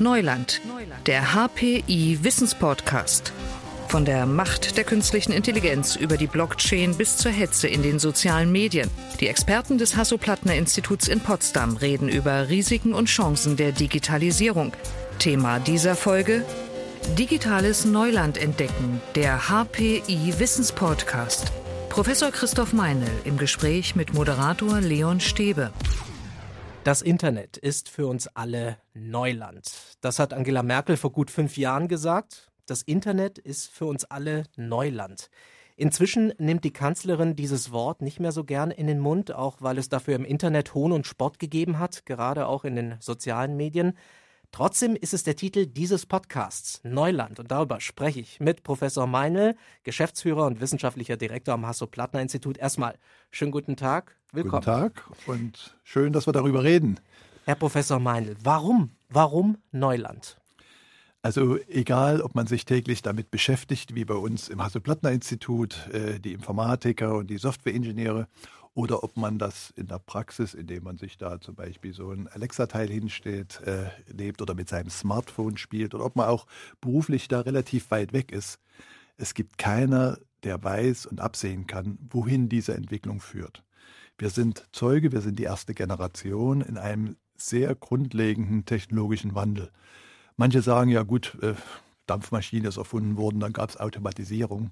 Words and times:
Neuland, 0.00 0.60
der 1.06 1.34
HPI 1.34 2.20
Wissenspodcast. 2.22 3.32
Von 3.88 4.04
der 4.04 4.26
Macht 4.26 4.76
der 4.76 4.84
künstlichen 4.84 5.32
Intelligenz 5.32 5.96
über 5.96 6.16
die 6.16 6.28
Blockchain 6.28 6.96
bis 6.96 7.16
zur 7.16 7.32
Hetze 7.32 7.66
in 7.66 7.82
den 7.82 7.98
sozialen 7.98 8.52
Medien. 8.52 8.88
Die 9.18 9.26
Experten 9.26 9.76
des 9.76 9.96
Hasso-Plattner-Instituts 9.96 11.08
in 11.08 11.20
Potsdam 11.20 11.76
reden 11.76 12.08
über 12.08 12.48
Risiken 12.48 12.94
und 12.94 13.06
Chancen 13.06 13.56
der 13.56 13.72
Digitalisierung. 13.72 14.72
Thema 15.18 15.58
dieser 15.58 15.96
Folge 15.96 16.44
Digitales 17.18 17.84
Neuland 17.84 18.38
entdecken, 18.38 19.00
der 19.16 19.48
HPI 19.48 20.34
Wissenspodcast. 20.38 21.50
Professor 21.88 22.30
Christoph 22.30 22.72
Meinl 22.72 23.08
im 23.24 23.36
Gespräch 23.36 23.96
mit 23.96 24.14
Moderator 24.14 24.80
Leon 24.80 25.18
Stäbe. 25.18 25.72
Das 26.88 27.02
Internet 27.02 27.58
ist 27.58 27.90
für 27.90 28.06
uns 28.06 28.28
alle 28.28 28.78
Neuland. 28.94 29.70
Das 30.00 30.18
hat 30.18 30.32
Angela 30.32 30.62
Merkel 30.62 30.96
vor 30.96 31.12
gut 31.12 31.30
fünf 31.30 31.58
Jahren 31.58 31.86
gesagt. 31.86 32.50
Das 32.64 32.80
Internet 32.80 33.36
ist 33.36 33.68
für 33.68 33.84
uns 33.84 34.06
alle 34.06 34.44
Neuland. 34.56 35.28
Inzwischen 35.76 36.32
nimmt 36.38 36.64
die 36.64 36.72
Kanzlerin 36.72 37.36
dieses 37.36 37.72
Wort 37.72 38.00
nicht 38.00 38.20
mehr 38.20 38.32
so 38.32 38.42
gern 38.42 38.70
in 38.70 38.86
den 38.86 39.00
Mund, 39.00 39.34
auch 39.34 39.60
weil 39.60 39.76
es 39.76 39.90
dafür 39.90 40.14
im 40.14 40.24
Internet 40.24 40.72
Hohn 40.72 40.92
und 40.92 41.06
Spott 41.06 41.38
gegeben 41.38 41.78
hat, 41.78 42.06
gerade 42.06 42.46
auch 42.46 42.64
in 42.64 42.74
den 42.74 42.94
sozialen 43.00 43.58
Medien. 43.58 43.92
Trotzdem 44.50 44.96
ist 44.96 45.14
es 45.14 45.22
der 45.22 45.36
Titel 45.36 45.66
dieses 45.66 46.06
Podcasts, 46.06 46.80
Neuland. 46.82 47.38
Und 47.38 47.50
darüber 47.50 47.80
spreche 47.80 48.20
ich 48.20 48.40
mit 48.40 48.62
Professor 48.62 49.06
Meinl, 49.06 49.56
Geschäftsführer 49.84 50.46
und 50.46 50.60
wissenschaftlicher 50.60 51.16
Direktor 51.16 51.54
am 51.54 51.66
Hasso-Plattner-Institut. 51.66 52.58
Erstmal 52.58 52.98
schönen 53.30 53.52
guten 53.52 53.76
Tag. 53.76 54.16
Willkommen. 54.32 54.62
Guten 54.62 54.64
Tag 54.64 55.04
und 55.26 55.76
schön, 55.84 56.12
dass 56.12 56.26
wir 56.26 56.32
darüber 56.32 56.64
reden. 56.64 56.98
Herr 57.44 57.54
Professor 57.54 57.98
Meinl, 57.98 58.36
warum, 58.42 58.90
warum 59.08 59.58
Neuland? 59.70 60.38
Also 61.20 61.58
egal, 61.68 62.20
ob 62.20 62.34
man 62.34 62.46
sich 62.46 62.64
täglich 62.64 63.02
damit 63.02 63.30
beschäftigt, 63.30 63.94
wie 63.94 64.04
bei 64.04 64.14
uns 64.14 64.48
im 64.48 64.62
Hasso-Plattner-Institut, 64.62 65.88
äh, 65.92 66.20
die 66.20 66.32
Informatiker 66.32 67.16
und 67.16 67.28
die 67.28 67.38
Softwareingenieure, 67.38 68.28
oder 68.74 69.02
ob 69.02 69.16
man 69.16 69.38
das 69.38 69.70
in 69.76 69.86
der 69.86 69.98
Praxis, 69.98 70.54
indem 70.54 70.84
man 70.84 70.98
sich 70.98 71.18
da 71.18 71.40
zum 71.40 71.54
Beispiel 71.54 71.92
so 71.92 72.10
ein 72.10 72.28
Alexa-Teil 72.28 72.88
hinsteht, 72.88 73.60
äh, 73.62 73.90
lebt 74.06 74.40
oder 74.42 74.54
mit 74.54 74.68
seinem 74.68 74.90
Smartphone 74.90 75.56
spielt 75.56 75.94
oder 75.94 76.04
ob 76.04 76.16
man 76.16 76.28
auch 76.28 76.46
beruflich 76.80 77.28
da 77.28 77.40
relativ 77.40 77.90
weit 77.90 78.12
weg 78.12 78.32
ist. 78.32 78.58
Es 79.16 79.34
gibt 79.34 79.58
keiner, 79.58 80.18
der 80.44 80.62
weiß 80.62 81.06
und 81.06 81.20
absehen 81.20 81.66
kann, 81.66 81.98
wohin 82.10 82.48
diese 82.48 82.74
Entwicklung 82.74 83.20
führt. 83.20 83.64
Wir 84.16 84.30
sind 84.30 84.68
Zeuge, 84.72 85.12
wir 85.12 85.20
sind 85.20 85.38
die 85.38 85.44
erste 85.44 85.74
Generation 85.74 86.60
in 86.60 86.76
einem 86.78 87.16
sehr 87.36 87.74
grundlegenden 87.74 88.64
technologischen 88.64 89.34
Wandel. 89.34 89.70
Manche 90.36 90.62
sagen 90.62 90.90
ja 90.90 91.02
gut, 91.02 91.36
äh, 91.42 91.54
Dampfmaschine 92.06 92.68
ist 92.68 92.76
erfunden 92.76 93.16
worden, 93.16 93.40
dann 93.40 93.52
gab 93.52 93.70
es 93.70 93.76
Automatisierung. 93.76 94.70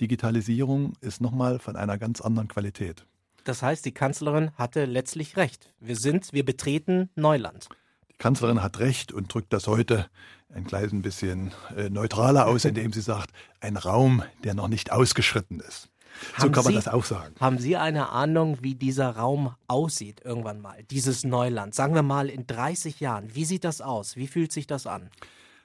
Digitalisierung 0.00 0.94
ist 1.00 1.20
nochmal 1.20 1.58
von 1.58 1.76
einer 1.76 1.98
ganz 1.98 2.20
anderen 2.20 2.48
Qualität. 2.48 3.06
Das 3.44 3.62
heißt, 3.62 3.84
die 3.84 3.92
Kanzlerin 3.92 4.50
hatte 4.56 4.84
letztlich 4.84 5.36
recht. 5.36 5.72
Wir 5.80 5.96
sind, 5.96 6.32
wir 6.32 6.44
betreten 6.44 7.10
Neuland. 7.16 7.68
Die 8.10 8.16
Kanzlerin 8.18 8.62
hat 8.62 8.78
recht 8.78 9.12
und 9.12 9.32
drückt 9.32 9.52
das 9.52 9.66
heute 9.66 10.06
ein 10.54 10.64
kleines 10.64 10.92
bisschen 11.02 11.52
äh, 11.76 11.88
neutraler 11.90 12.46
aus, 12.46 12.64
indem 12.64 12.92
sie 12.92 13.00
sagt, 13.00 13.30
ein 13.60 13.76
Raum, 13.76 14.22
der 14.44 14.54
noch 14.54 14.68
nicht 14.68 14.92
ausgeschritten 14.92 15.60
ist. 15.60 15.88
So 16.36 16.42
Haben 16.44 16.52
kann 16.52 16.64
man 16.64 16.72
Sie- 16.72 16.76
das 16.76 16.88
auch 16.88 17.04
sagen. 17.04 17.34
Haben 17.40 17.58
Sie 17.58 17.76
eine 17.78 18.10
Ahnung, 18.10 18.58
wie 18.60 18.74
dieser 18.74 19.10
Raum 19.16 19.54
aussieht 19.66 20.20
irgendwann 20.22 20.60
mal? 20.60 20.84
Dieses 20.90 21.24
Neuland, 21.24 21.74
sagen 21.74 21.94
wir 21.94 22.02
mal 22.02 22.28
in 22.28 22.46
30 22.46 23.00
Jahren. 23.00 23.34
Wie 23.34 23.46
sieht 23.46 23.64
das 23.64 23.80
aus? 23.80 24.14
Wie 24.16 24.26
fühlt 24.28 24.52
sich 24.52 24.66
das 24.66 24.86
an? 24.86 25.08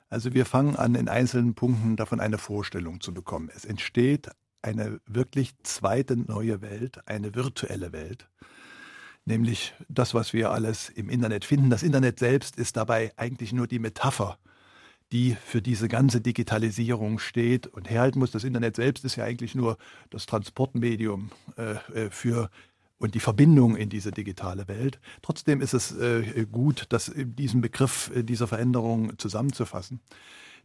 Also 0.09 0.33
wir 0.33 0.45
fangen 0.45 0.77
an, 0.77 0.95
in 0.95 1.09
einzelnen 1.09 1.53
Punkten 1.53 1.97
davon 1.97 2.21
eine 2.21 2.37
Vorstellung 2.37 3.01
zu 3.01 3.13
bekommen. 3.13 3.49
Es 3.53 3.65
entsteht 3.65 4.29
eine 4.61 4.99
wirklich 5.05 5.53
zweite 5.63 6.17
neue 6.17 6.61
Welt, 6.61 7.07
eine 7.07 7.35
virtuelle 7.35 7.91
Welt. 7.91 8.27
Nämlich 9.25 9.73
das, 9.89 10.13
was 10.13 10.33
wir 10.33 10.51
alles 10.51 10.89
im 10.89 11.09
Internet 11.09 11.43
finden. 11.43 11.69
Das 11.69 11.83
Internet 11.83 12.19
selbst 12.19 12.57
ist 12.57 12.77
dabei 12.77 13.11
eigentlich 13.17 13.51
nur 13.51 13.67
die 13.67 13.79
Metapher, 13.79 14.37
die 15.11 15.35
für 15.35 15.61
diese 15.61 15.87
ganze 15.87 16.21
Digitalisierung 16.21 17.19
steht 17.19 17.67
und 17.67 17.89
herhalten 17.89 18.19
muss. 18.19 18.31
Das 18.31 18.43
Internet 18.45 18.77
selbst 18.77 19.03
ist 19.03 19.17
ja 19.17 19.25
eigentlich 19.25 19.53
nur 19.53 19.77
das 20.09 20.25
Transportmedium 20.25 21.31
äh, 21.57 21.73
äh, 21.93 22.09
für 22.09 22.49
und 22.99 23.13
die 23.13 23.19
Verbindung 23.19 23.75
in 23.75 23.89
diese 23.89 24.11
digitale 24.11 24.67
Welt. 24.67 24.99
Trotzdem 25.21 25.61
ist 25.61 25.73
es 25.73 25.95
äh, 25.95 26.45
gut, 26.51 26.85
das 26.89 27.09
in 27.09 27.35
diesem 27.35 27.61
Begriff 27.61 28.11
äh, 28.15 28.23
dieser 28.23 28.47
Veränderung 28.47 29.17
zusammenzufassen. 29.19 29.99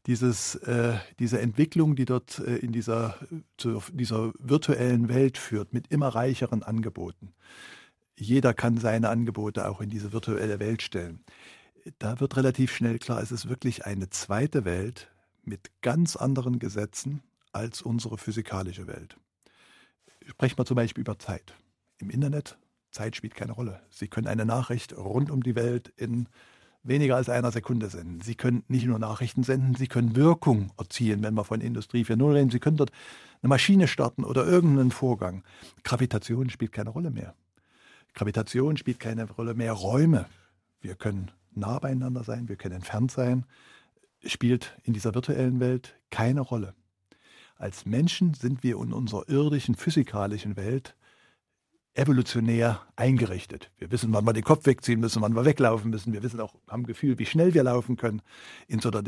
Dieses, 0.06 0.56
äh, 0.56 0.98
diese 1.18 1.40
Entwicklung, 1.40 1.94
die 1.94 2.04
dort 2.04 2.40
äh, 2.40 2.56
in 2.56 2.72
dieser, 2.72 3.16
zu 3.56 3.82
dieser 3.92 4.32
virtuellen 4.38 5.08
Welt 5.08 5.38
führt, 5.38 5.72
mit 5.72 5.88
immer 5.88 6.08
reicheren 6.08 6.62
Angeboten. 6.62 7.34
Jeder 8.16 8.52
kann 8.52 8.78
seine 8.78 9.08
Angebote 9.08 9.68
auch 9.68 9.80
in 9.80 9.90
diese 9.90 10.12
virtuelle 10.12 10.58
Welt 10.58 10.82
stellen. 10.82 11.24
Da 11.98 12.20
wird 12.20 12.36
relativ 12.36 12.74
schnell 12.74 12.98
klar, 12.98 13.22
es 13.22 13.32
ist 13.32 13.48
wirklich 13.48 13.86
eine 13.86 14.10
zweite 14.10 14.64
Welt 14.64 15.10
mit 15.44 15.70
ganz 15.82 16.16
anderen 16.16 16.58
Gesetzen 16.58 17.22
als 17.52 17.82
unsere 17.82 18.18
physikalische 18.18 18.86
Welt. 18.86 19.16
Sprechen 20.26 20.58
wir 20.58 20.64
zum 20.64 20.76
Beispiel 20.76 21.02
über 21.02 21.18
Zeit. 21.18 21.54
Im 21.98 22.10
Internet, 22.10 22.58
Zeit 22.90 23.16
spielt 23.16 23.34
keine 23.34 23.52
Rolle. 23.52 23.80
Sie 23.90 24.08
können 24.08 24.26
eine 24.26 24.46
Nachricht 24.46 24.96
rund 24.96 25.30
um 25.30 25.42
die 25.42 25.56
Welt 25.56 25.92
in 25.96 26.28
weniger 26.82 27.16
als 27.16 27.28
einer 27.28 27.52
Sekunde 27.52 27.88
senden. 27.88 28.20
Sie 28.20 28.34
können 28.34 28.64
nicht 28.68 28.86
nur 28.86 28.98
Nachrichten 28.98 29.42
senden, 29.42 29.74
Sie 29.74 29.86
können 29.86 30.16
Wirkung 30.16 30.72
erzielen, 30.78 31.22
wenn 31.22 31.34
wir 31.34 31.44
von 31.44 31.60
Industrie 31.60 32.04
4.0 32.04 32.34
reden. 32.34 32.50
Sie 32.50 32.58
können 32.58 32.76
dort 32.76 32.92
eine 33.40 33.48
Maschine 33.48 33.88
starten 33.88 34.24
oder 34.24 34.46
irgendeinen 34.46 34.90
Vorgang. 34.90 35.44
Gravitation 35.84 36.50
spielt 36.50 36.72
keine 36.72 36.90
Rolle 36.90 37.10
mehr. 37.10 37.34
Gravitation 38.14 38.76
spielt 38.76 39.00
keine 39.00 39.28
Rolle 39.30 39.54
mehr. 39.54 39.72
Räume. 39.72 40.26
Wir 40.80 40.94
können 40.94 41.30
nah 41.54 41.78
beieinander 41.78 42.24
sein, 42.24 42.48
wir 42.48 42.56
können 42.56 42.76
entfernt 42.76 43.10
sein. 43.10 43.46
Spielt 44.24 44.76
in 44.84 44.92
dieser 44.92 45.14
virtuellen 45.14 45.60
Welt 45.60 45.98
keine 46.10 46.40
Rolle. 46.40 46.74
Als 47.56 47.86
Menschen 47.86 48.34
sind 48.34 48.62
wir 48.62 48.76
in 48.76 48.92
unserer 48.92 49.28
irdischen, 49.28 49.74
physikalischen 49.76 50.56
Welt 50.56 50.96
evolutionär 51.94 52.80
eingerichtet. 52.96 53.70
Wir 53.78 53.90
wissen, 53.90 54.12
wann 54.12 54.24
wir 54.24 54.32
den 54.32 54.44
Kopf 54.44 54.66
wegziehen 54.66 55.00
müssen, 55.00 55.22
wann 55.22 55.34
wir 55.34 55.44
weglaufen 55.44 55.90
müssen. 55.90 56.12
Wir 56.12 56.22
wissen 56.22 56.40
auch, 56.40 56.54
haben 56.68 56.84
Gefühl, 56.84 57.18
wie 57.18 57.26
schnell 57.26 57.54
wir 57.54 57.62
laufen 57.62 57.96
können. 57.96 58.22
In 58.66 58.80
so 58.80 58.90
einer 58.90 59.02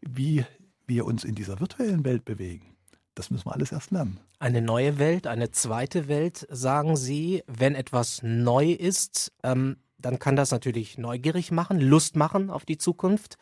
wie 0.00 0.44
wir 0.86 1.04
uns 1.04 1.24
in 1.24 1.34
dieser 1.34 1.60
virtuellen 1.60 2.04
Welt 2.04 2.24
bewegen, 2.24 2.76
das 3.14 3.30
müssen 3.30 3.46
wir 3.46 3.54
alles 3.54 3.72
erst 3.72 3.90
lernen. 3.90 4.20
Eine 4.38 4.62
neue 4.62 4.98
Welt, 4.98 5.26
eine 5.26 5.50
zweite 5.50 6.08
Welt, 6.08 6.46
sagen 6.50 6.96
Sie, 6.96 7.42
wenn 7.46 7.74
etwas 7.74 8.22
neu 8.22 8.72
ist, 8.72 9.32
ähm, 9.42 9.76
dann 9.98 10.18
kann 10.18 10.36
das 10.36 10.50
natürlich 10.50 10.98
neugierig 10.98 11.50
machen, 11.50 11.80
Lust 11.80 12.16
machen 12.16 12.50
auf 12.50 12.64
die 12.64 12.78
Zukunft. 12.78 13.38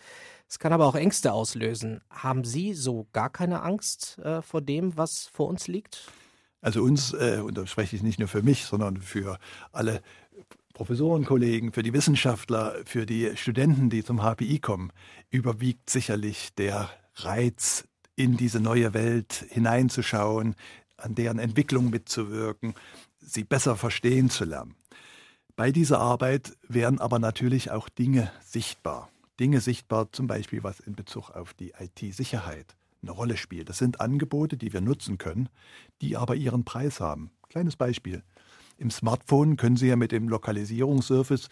Es 0.48 0.58
kann 0.58 0.72
aber 0.72 0.86
auch 0.86 0.94
Ängste 0.94 1.32
auslösen. 1.32 2.00
Haben 2.10 2.44
Sie 2.44 2.74
so 2.74 3.08
gar 3.12 3.30
keine 3.30 3.62
Angst 3.62 4.18
äh, 4.18 4.42
vor 4.42 4.62
dem, 4.62 4.96
was 4.96 5.26
vor 5.26 5.48
uns 5.48 5.66
liegt? 5.66 6.12
Also 6.64 6.82
uns, 6.82 7.12
äh, 7.12 7.42
und 7.44 7.58
da 7.58 7.66
spreche 7.66 7.94
ich 7.94 8.02
nicht 8.02 8.18
nur 8.18 8.26
für 8.26 8.42
mich, 8.42 8.64
sondern 8.64 8.96
für 8.96 9.38
alle 9.70 10.00
Professorenkollegen, 10.72 11.72
für 11.72 11.82
die 11.82 11.92
Wissenschaftler, 11.92 12.76
für 12.86 13.04
die 13.04 13.36
Studenten, 13.36 13.90
die 13.90 14.02
zum 14.02 14.22
HPI 14.22 14.60
kommen, 14.60 14.90
überwiegt 15.28 15.90
sicherlich 15.90 16.54
der 16.54 16.88
Reiz, 17.16 17.86
in 18.16 18.38
diese 18.38 18.60
neue 18.60 18.94
Welt 18.94 19.44
hineinzuschauen, 19.50 20.54
an 20.96 21.14
deren 21.14 21.38
Entwicklung 21.38 21.90
mitzuwirken, 21.90 22.72
sie 23.20 23.44
besser 23.44 23.76
verstehen 23.76 24.30
zu 24.30 24.44
lernen. 24.44 24.74
Bei 25.56 25.70
dieser 25.70 25.98
Arbeit 25.98 26.56
werden 26.66 26.98
aber 26.98 27.18
natürlich 27.18 27.72
auch 27.72 27.90
Dinge 27.90 28.32
sichtbar. 28.42 29.10
Dinge 29.38 29.60
sichtbar, 29.60 30.10
zum 30.12 30.28
Beispiel 30.28 30.62
was 30.62 30.80
in 30.80 30.94
Bezug 30.94 31.28
auf 31.28 31.52
die 31.52 31.74
IT-Sicherheit 31.78 32.74
eine 33.04 33.16
Rolle 33.16 33.36
spielt. 33.36 33.68
Das 33.68 33.78
sind 33.78 34.00
Angebote, 34.00 34.56
die 34.56 34.72
wir 34.72 34.80
nutzen 34.80 35.18
können, 35.18 35.48
die 36.00 36.16
aber 36.16 36.34
ihren 36.34 36.64
Preis 36.64 37.00
haben. 37.00 37.30
Kleines 37.48 37.76
Beispiel. 37.76 38.22
Im 38.76 38.90
Smartphone 38.90 39.56
können 39.56 39.76
Sie 39.76 39.86
ja 39.86 39.96
mit 39.96 40.12
dem 40.12 40.28
Lokalisierungsservice, 40.28 41.48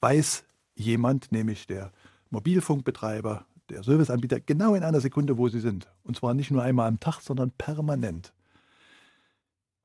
weiß 0.00 0.44
jemand, 0.74 1.32
nämlich 1.32 1.66
der 1.66 1.92
Mobilfunkbetreiber, 2.30 3.46
der 3.70 3.82
Serviceanbieter, 3.82 4.40
genau 4.40 4.74
in 4.74 4.82
einer 4.82 5.00
Sekunde, 5.00 5.38
wo 5.38 5.48
Sie 5.48 5.60
sind. 5.60 5.88
Und 6.02 6.16
zwar 6.16 6.34
nicht 6.34 6.50
nur 6.50 6.62
einmal 6.62 6.88
am 6.88 7.00
Tag, 7.00 7.20
sondern 7.20 7.50
permanent. 7.50 8.32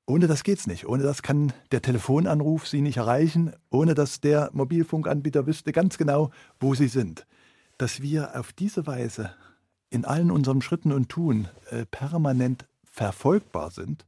Ohne 0.06 0.27
das 0.27 0.44
geht's 0.44 0.67
nicht. 0.67 0.88
Ohne 0.88 1.03
das 1.03 1.21
kann 1.21 1.53
der 1.71 1.81
Telefonanruf 1.81 2.67
Sie 2.67 2.81
nicht 2.81 2.97
erreichen. 2.97 3.53
Ohne 3.69 3.94
dass 3.94 4.19
der 4.19 4.50
Mobilfunkanbieter 4.53 5.47
wüsste 5.47 5.71
ganz 5.71 5.97
genau, 5.97 6.31
wo 6.59 6.75
Sie 6.75 6.89
sind. 6.89 7.25
Dass 7.77 8.01
wir 8.01 8.38
auf 8.38 8.51
diese 8.51 8.85
Weise 8.85 9.33
in 9.91 10.05
allen 10.05 10.31
unseren 10.31 10.61
Schritten 10.63 10.91
und 10.91 11.09
Tun 11.09 11.47
äh, 11.69 11.85
permanent 11.85 12.65
verfolgbar 12.83 13.69
sind, 13.69 14.05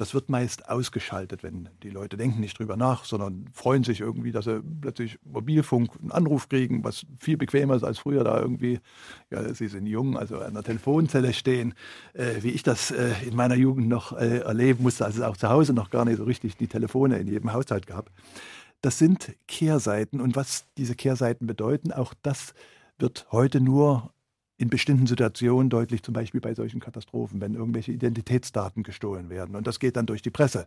Das 0.00 0.14
wird 0.14 0.30
meist 0.30 0.66
ausgeschaltet, 0.66 1.42
wenn 1.42 1.68
die 1.82 1.90
Leute 1.90 2.16
denken 2.16 2.40
nicht 2.40 2.58
drüber 2.58 2.74
nach, 2.78 3.04
sondern 3.04 3.44
freuen 3.52 3.84
sich 3.84 4.00
irgendwie, 4.00 4.32
dass 4.32 4.46
sie 4.46 4.62
plötzlich 4.80 5.18
Mobilfunk 5.24 5.90
einen 6.00 6.10
Anruf 6.10 6.48
kriegen, 6.48 6.82
was 6.84 7.04
viel 7.18 7.36
bequemer 7.36 7.74
ist 7.74 7.84
als 7.84 7.98
früher 7.98 8.24
da 8.24 8.40
irgendwie, 8.40 8.80
ja, 9.28 9.52
sie 9.52 9.68
sind 9.68 9.84
jung, 9.84 10.16
also 10.16 10.38
an 10.38 10.54
der 10.54 10.62
Telefonzelle 10.62 11.34
stehen, 11.34 11.74
äh, 12.14 12.36
wie 12.40 12.48
ich 12.48 12.62
das 12.62 12.92
äh, 12.92 13.12
in 13.26 13.36
meiner 13.36 13.56
Jugend 13.56 13.88
noch 13.88 14.16
äh, 14.16 14.38
erleben 14.38 14.84
musste, 14.84 15.04
als 15.04 15.16
es 15.16 15.20
auch 15.20 15.36
zu 15.36 15.50
Hause 15.50 15.74
noch 15.74 15.90
gar 15.90 16.06
nicht 16.06 16.16
so 16.16 16.24
richtig 16.24 16.56
die 16.56 16.68
Telefone 16.68 17.18
in 17.18 17.28
jedem 17.28 17.52
Haushalt 17.52 17.86
gab. 17.86 18.10
Das 18.80 18.96
sind 18.96 19.34
Kehrseiten 19.48 20.22
und 20.22 20.34
was 20.34 20.64
diese 20.78 20.94
Kehrseiten 20.94 21.46
bedeuten, 21.46 21.92
auch 21.92 22.14
das 22.22 22.54
wird 22.98 23.26
heute 23.32 23.60
nur 23.60 24.14
in 24.60 24.68
bestimmten 24.68 25.06
Situationen 25.06 25.70
deutlich, 25.70 26.02
zum 26.02 26.12
Beispiel 26.12 26.42
bei 26.42 26.54
solchen 26.54 26.80
Katastrophen, 26.80 27.40
wenn 27.40 27.54
irgendwelche 27.54 27.92
Identitätsdaten 27.92 28.82
gestohlen 28.82 29.30
werden. 29.30 29.56
Und 29.56 29.66
das 29.66 29.80
geht 29.80 29.96
dann 29.96 30.04
durch 30.04 30.20
die 30.20 30.30
Presse. 30.30 30.66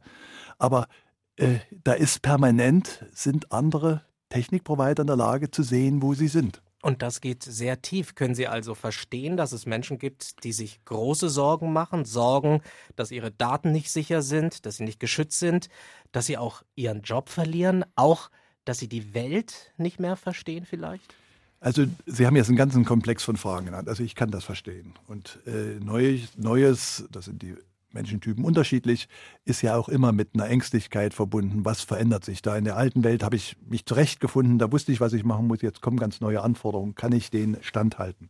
Aber 0.57 0.87
äh, 1.35 1.59
da 1.83 1.93
ist 1.93 2.23
permanent, 2.23 3.05
sind 3.13 3.51
andere 3.51 4.01
Technikprovider 4.29 5.01
in 5.01 5.07
der 5.07 5.15
Lage 5.15 5.51
zu 5.51 5.61
sehen, 5.61 6.01
wo 6.01 6.15
sie 6.15 6.27
sind. 6.27 6.63
Und 6.81 7.03
das 7.03 7.21
geht 7.21 7.43
sehr 7.43 7.83
tief. 7.83 8.15
Können 8.15 8.33
Sie 8.33 8.47
also 8.47 8.73
verstehen, 8.73 9.37
dass 9.37 9.51
es 9.51 9.67
Menschen 9.67 9.99
gibt, 9.99 10.43
die 10.43 10.53
sich 10.53 10.83
große 10.85 11.29
Sorgen 11.29 11.71
machen, 11.71 12.03
Sorgen, 12.03 12.61
dass 12.95 13.11
ihre 13.11 13.31
Daten 13.31 13.71
nicht 13.71 13.91
sicher 13.91 14.23
sind, 14.23 14.65
dass 14.65 14.77
sie 14.77 14.85
nicht 14.85 14.99
geschützt 14.99 15.37
sind, 15.37 15.69
dass 16.11 16.25
sie 16.25 16.39
auch 16.39 16.63
ihren 16.75 17.03
Job 17.03 17.29
verlieren, 17.29 17.85
auch 17.95 18.31
dass 18.65 18.79
sie 18.79 18.89
die 18.89 19.13
Welt 19.13 19.71
nicht 19.77 19.99
mehr 19.99 20.15
verstehen 20.15 20.65
vielleicht? 20.65 21.15
Also 21.63 21.85
Sie 22.05 22.27
haben 22.27 22.35
jetzt 22.35 22.49
einen 22.49 22.57
ganzen 22.57 22.83
Komplex 22.83 23.23
von 23.23 23.37
Fragen 23.37 23.67
genannt. 23.67 23.87
Also 23.87 24.03
ich 24.03 24.15
kann 24.15 24.31
das 24.31 24.43
verstehen. 24.43 24.93
Und 25.07 25.39
äh, 25.45 25.79
Neues, 25.79 26.37
Neues, 26.37 27.07
das 27.09 27.25
sind 27.25 27.41
die 27.41 27.55
Menschentypen 27.93 28.43
unterschiedlich, 28.43 29.07
ist 29.45 29.61
ja 29.61 29.77
auch 29.77 29.87
immer 29.87 30.11
mit 30.11 30.31
einer 30.33 30.49
Ängstlichkeit 30.49 31.13
verbunden. 31.13 31.63
Was 31.63 31.81
verändert 31.81 32.25
sich 32.25 32.41
da? 32.41 32.57
In 32.57 32.65
der 32.65 32.75
alten 32.75 33.05
Welt 33.05 33.23
habe 33.23 33.37
ich 33.37 33.55
mich 33.65 33.85
zurechtgefunden, 33.85 34.59
da 34.59 34.73
wusste 34.73 34.91
ich, 34.91 34.99
was 34.99 35.13
ich 35.13 35.23
machen 35.23 35.47
muss. 35.47 35.61
Jetzt 35.61 35.79
kommen 35.79 35.97
ganz 35.97 36.19
neue 36.19 36.41
Anforderungen. 36.41 36.95
Kann 36.95 37.13
ich 37.13 37.29
denen 37.29 37.57
standhalten? 37.61 38.29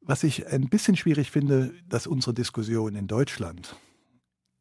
Was 0.00 0.22
ich 0.22 0.46
ein 0.46 0.68
bisschen 0.68 0.96
schwierig 0.96 1.32
finde, 1.32 1.74
dass 1.88 2.06
unsere 2.06 2.34
Diskussion 2.34 2.94
in 2.94 3.08
Deutschland 3.08 3.74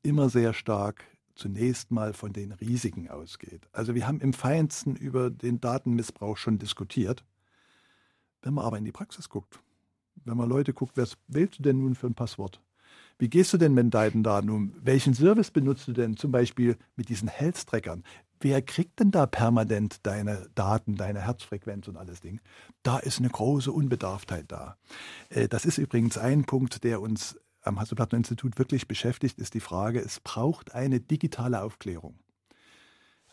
immer 0.02 0.30
sehr 0.30 0.54
stark 0.54 1.04
zunächst 1.36 1.92
mal 1.92 2.14
von 2.14 2.34
den 2.34 2.54
Risiken 2.54 3.10
ausgeht. 3.10 3.68
Also 3.72 3.94
wir 3.94 4.08
haben 4.08 4.20
im 4.22 4.34
Feinsten 4.34 4.96
über 4.96 5.30
den 5.30 5.62
Datenmissbrauch 5.62 6.38
schon 6.38 6.58
diskutiert. 6.58 7.24
Wenn 8.46 8.54
man 8.54 8.66
aber 8.66 8.78
in 8.78 8.86
die 8.86 8.92
Praxis 8.92 9.28
guckt, 9.28 9.60
wenn 10.24 10.38
man 10.38 10.48
Leute 10.48 10.72
guckt, 10.72 10.98
was 10.98 11.18
wählst 11.28 11.58
du 11.58 11.64
denn 11.64 11.80
nun 11.80 11.96
für 11.96 12.06
ein 12.06 12.14
Passwort? 12.14 12.62
Wie 13.18 13.28
gehst 13.28 13.52
du 13.54 13.58
denn 13.58 13.74
mit 13.74 13.92
deinen 13.92 14.22
Daten 14.22 14.52
um? 14.52 14.74
Welchen 14.82 15.16
Service 15.16 15.50
benutzt 15.50 15.88
du 15.88 15.94
denn 15.94 16.16
zum 16.16 16.32
Beispiel 16.32 16.78
mit 16.96 17.10
diesen 17.10 17.28
Health-Trackern? 17.28 18.04
Wer 18.40 18.62
kriegt 18.62 19.00
denn 19.00 19.10
da 19.10 19.26
permanent 19.26 20.06
deine 20.06 20.48
Daten, 20.54 20.96
deine 20.96 21.22
Herzfrequenz 21.22 21.88
und 21.88 21.98
alles 21.98 22.22
Ding? 22.22 22.40
Da 22.84 23.00
ist 23.00 23.18
eine 23.18 23.30
große 23.30 23.72
Unbedarftheit 23.72 24.46
da. 24.52 24.78
Äh, 25.30 25.48
das 25.48 25.66
ist 25.66 25.80
übrigens 25.80 26.18
ein 26.20 26.46
Punkt, 26.46 26.84
der 26.84 27.02
uns 27.02 27.40
am 27.64 27.80
Hasso-Plattner-Institut 27.80 28.60
wirklich 28.60 28.88
beschäftigt, 28.88 29.40
ist 29.40 29.56
die 29.56 29.60
Frage, 29.60 30.02
es 30.02 30.20
braucht 30.20 30.76
eine 30.76 31.00
digitale 31.00 31.64
Aufklärung. 31.64 32.20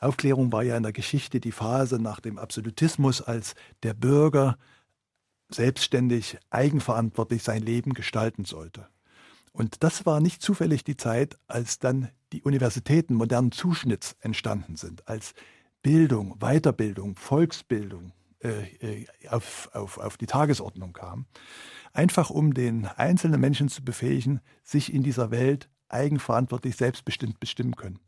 Aufklärung 0.00 0.52
war 0.52 0.62
ja 0.62 0.76
in 0.76 0.82
der 0.82 0.92
Geschichte 0.92 1.38
die 1.38 1.52
Phase 1.52 2.00
nach 2.00 2.20
dem 2.20 2.38
Absolutismus, 2.38 3.20
als 3.20 3.54
der 3.82 3.94
Bürger 3.94 4.56
selbstständig, 5.54 6.38
eigenverantwortlich 6.50 7.42
sein 7.42 7.62
Leben 7.62 7.94
gestalten 7.94 8.44
sollte. 8.44 8.88
Und 9.52 9.82
das 9.82 10.06
war 10.06 10.20
nicht 10.20 10.42
zufällig 10.42 10.82
die 10.84 10.96
Zeit, 10.96 11.38
als 11.46 11.78
dann 11.78 12.08
die 12.32 12.42
Universitäten 12.42 13.14
modernen 13.14 13.52
Zuschnitts 13.52 14.16
entstanden 14.20 14.76
sind, 14.76 15.06
als 15.06 15.34
Bildung, 15.82 16.38
Weiterbildung, 16.38 17.16
Volksbildung 17.16 18.12
äh, 18.42 19.02
äh, 19.02 19.06
auf, 19.28 19.70
auf, 19.74 19.98
auf 19.98 20.16
die 20.16 20.26
Tagesordnung 20.26 20.92
kam. 20.92 21.26
Einfach 21.92 22.30
um 22.30 22.54
den 22.54 22.86
einzelnen 22.86 23.40
Menschen 23.40 23.68
zu 23.68 23.84
befähigen, 23.84 24.40
sich 24.64 24.92
in 24.92 25.02
dieser 25.02 25.30
Welt 25.30 25.68
eigenverantwortlich 25.88 26.76
selbstbestimmt 26.76 27.38
bestimmen 27.38 27.76
können. 27.76 27.98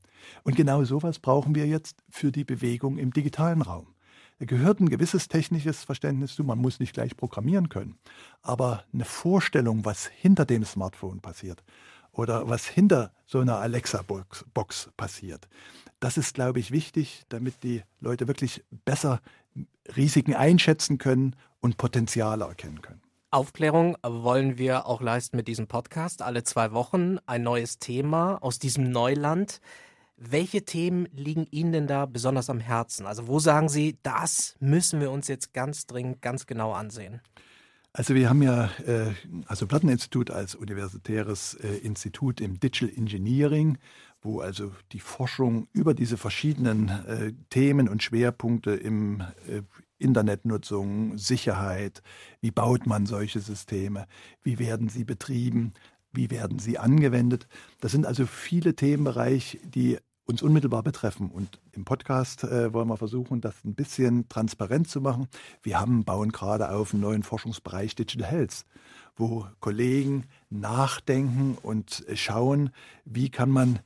Und 0.43 0.57
genau 0.57 0.83
sowas 0.85 1.19
brauchen 1.19 1.55
wir 1.55 1.67
jetzt 1.67 2.03
für 2.09 2.33
die 2.33 2.45
Bewegung 2.45 2.97
im 2.97 3.13
digitalen 3.13 3.61
Raum. 3.61 3.94
Da 4.39 4.47
gehört 4.47 4.81
ein 4.81 4.89
gewisses 4.89 5.29
technisches 5.29 5.85
Verständnis 5.85 6.35
zu. 6.35 6.43
Man 6.45 6.59
muss 6.59 6.81
nicht 6.81 6.93
gleich 6.93 7.17
programmieren 7.17 7.69
können, 7.69 7.99
aber 8.43 8.85
eine 8.93 9.05
Vorstellung, 9.05 9.85
was 9.85 10.07
hinter 10.07 10.45
dem 10.45 10.65
Smartphone 10.65 11.21
passiert 11.21 11.63
oder 12.13 12.49
was 12.49 12.67
hinter 12.67 13.13
so 13.27 13.41
einer 13.41 13.59
Alexa-Box 13.59 14.91
passiert. 14.97 15.49
Das 16.01 16.17
ist, 16.17 16.35
glaube 16.35 16.59
ich, 16.59 16.71
wichtig, 16.71 17.23
damit 17.29 17.63
die 17.63 17.83
Leute 18.01 18.29
wirklich 18.29 18.65
besser 18.85 19.21
Risiken 19.97 20.35
einschätzen 20.35 20.99
können 20.99 21.37
und 21.61 21.77
Potenziale 21.77 22.45
erkennen 22.45 22.83
können. 22.83 23.01
Aufklärung 23.31 23.97
wollen 24.03 24.59
wir 24.59 24.87
auch 24.87 25.01
leisten 25.01 25.37
mit 25.37 25.49
diesem 25.49 25.67
Podcast. 25.67 26.23
Alle 26.23 26.45
zwei 26.45 26.73
Wochen 26.73 27.19
ein 27.27 27.43
neues 27.43 27.79
Thema 27.79 28.39
aus 28.43 28.59
diesem 28.59 28.91
Neuland. 28.91 29.61
Welche 30.17 30.65
Themen 30.65 31.09
liegen 31.13 31.47
Ihnen 31.51 31.73
denn 31.73 31.87
da 31.87 32.07
besonders 32.07 32.49
am 32.49 32.61
Herzen? 32.61 33.07
Also 33.07 33.27
wo 33.27 33.41
sagen 33.41 33.69
Sie, 33.69 33.99
das 34.03 34.57
müssen 34.61 35.01
wir 35.01 35.11
uns 35.11 35.29
jetzt 35.29 35.53
ganz 35.53 35.87
dringend, 35.87 36.23
ganz 36.23 36.47
genau 36.47 36.73
ansehen? 36.73 37.21
Also 37.93 38.15
wir 38.15 38.29
haben 38.29 38.43
ja 38.43 38.71
äh, 38.87 39.13
also 39.47 39.67
Platteninstitut 39.67 40.31
als 40.31 40.55
universitäres 40.55 41.55
äh, 41.55 41.77
Institut 41.79 42.41
im 42.41 42.59
Digital 42.59 42.91
Engineering, 42.97 43.79
wo 44.21 44.41
also 44.41 44.73
die 44.93 45.01
Forschung 45.01 45.69
über 45.73 45.95
diese 45.95 46.17
verschiedenen 46.17 46.89
äh, 46.89 47.33
Themen 47.51 47.89
und 47.89 48.03
Schwerpunkte 48.03 48.73
im 48.73 49.21
äh, 49.47 49.63
Internetnutzung, 49.99 51.19
Sicherheit, 51.19 52.03
wie 52.41 52.51
baut 52.51 52.87
man 52.87 53.07
solche 53.07 53.41
Systeme, 53.41 54.07
wie 54.43 54.59
werden 54.59 54.89
sie 54.89 55.05
betrieben, 55.05 55.73
wie 56.15 56.31
werden 56.31 56.59
sie 56.59 56.79
angewendet. 56.79 57.47
Das 57.81 57.93
sind 57.93 58.07
also 58.07 58.27
viele 58.27 58.75
Themenbereiche, 58.75 59.59
die 59.65 59.99
uns 60.27 60.43
unmittelbar 60.43 60.83
betreffen. 60.83 61.31
Und 61.31 61.61
im 61.73 61.85
Podcast 61.85 62.45
äh, 62.45 62.73
wollen 62.73 62.89
wir 62.89 62.97
versuchen, 62.97 63.41
das 63.41 63.65
ein 63.65 63.75
bisschen 63.75 64.29
transparent 64.29 64.89
zu 64.89 65.01
machen. 65.01 65.29
Wir 65.63 65.81
haben, 65.81 66.05
bauen 66.05 66.33
gerade 66.33 66.71
auf 66.71 66.95
einen 66.95 67.03
neuen 67.03 67.23
Forschungsbereich 67.23 67.95
Digital 67.95 68.27
Health, 68.31 68.65
wo 69.17 69.47
Kollegen 69.61 70.25
nachdenken 70.51 71.59
und 71.63 72.05
schauen, 72.15 72.71
wie 73.05 73.29
kann 73.29 73.51
man 73.51 73.81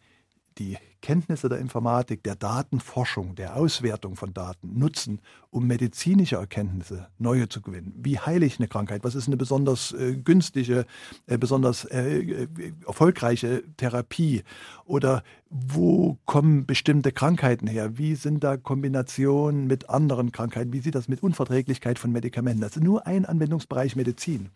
die 0.58 0.76
Kenntnisse 1.00 1.48
der 1.48 1.58
Informatik, 1.58 2.24
der 2.24 2.34
Datenforschung, 2.34 3.36
der 3.36 3.56
Auswertung 3.56 4.16
von 4.16 4.34
Daten 4.34 4.78
nutzen, 4.78 5.20
um 5.50 5.66
medizinische 5.66 6.36
Erkenntnisse 6.36 7.08
neue 7.18 7.48
zu 7.48 7.62
gewinnen. 7.62 7.94
Wie 7.96 8.18
heile 8.18 8.44
ich 8.44 8.58
eine 8.58 8.68
Krankheit? 8.68 9.04
Was 9.04 9.14
ist 9.14 9.28
eine 9.28 9.36
besonders 9.36 9.92
äh, 9.92 10.16
günstige, 10.16 10.86
äh, 11.26 11.38
besonders 11.38 11.84
äh, 11.84 12.20
äh 12.20 12.48
erfolgreiche 12.86 13.62
Therapie? 13.76 14.42
Oder 14.84 15.22
wo 15.48 16.18
kommen 16.24 16.66
bestimmte 16.66 17.12
Krankheiten 17.12 17.68
her? 17.68 17.96
Wie 17.96 18.16
sind 18.16 18.42
da 18.42 18.56
Kombinationen 18.56 19.66
mit 19.66 19.88
anderen 19.88 20.32
Krankheiten? 20.32 20.72
Wie 20.72 20.80
sieht 20.80 20.96
das 20.96 21.08
mit 21.08 21.22
Unverträglichkeit 21.22 21.98
von 21.98 22.10
Medikamenten? 22.10 22.60
Das 22.60 22.76
ist 22.76 22.82
nur 22.82 23.06
ein 23.06 23.24
Anwendungsbereich 23.24 23.94
Medizin. 23.94 24.50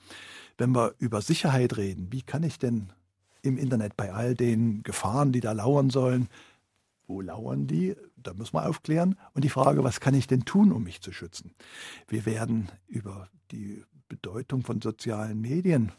Wenn 0.59 0.75
wir 0.75 0.95
über 0.99 1.23
Sicherheit 1.23 1.77
reden, 1.77 2.09
wie 2.11 2.23
kann 2.23 2.43
ich 2.43 2.59
denn 2.59 2.93
im 3.43 3.59
Internet 3.59 3.97
bei 3.97 4.13
all 4.13 4.35
den 4.35 4.83
Gefahren, 4.83 5.33
die 5.33 5.41
da 5.41 5.53
lauern 5.53 5.91
sollen. 5.91 6.29
Wo 7.07 7.21
lauern 7.21 7.67
die? 7.67 7.95
Da 8.17 8.33
muss 8.35 8.53
man 8.53 8.65
aufklären. 8.65 9.19
Und 9.35 9.45
die 9.45 9.49
Frage, 9.49 9.85
was 9.85 10.01
kann 10.01 10.15
ich 10.15 10.27
denn 10.27 10.45
tun, 10.45 10.73
um 10.73 10.85
mich 10.85 11.03
zu 11.03 11.13
schützen? 11.13 11.55
Wir 12.07 12.25
werden 12.25 12.71
über 12.87 13.29
die 13.51 13.85
Bedeutung 14.09 14.63
von 14.63 14.81
sozialen 14.81 15.41
Medien 15.41 15.93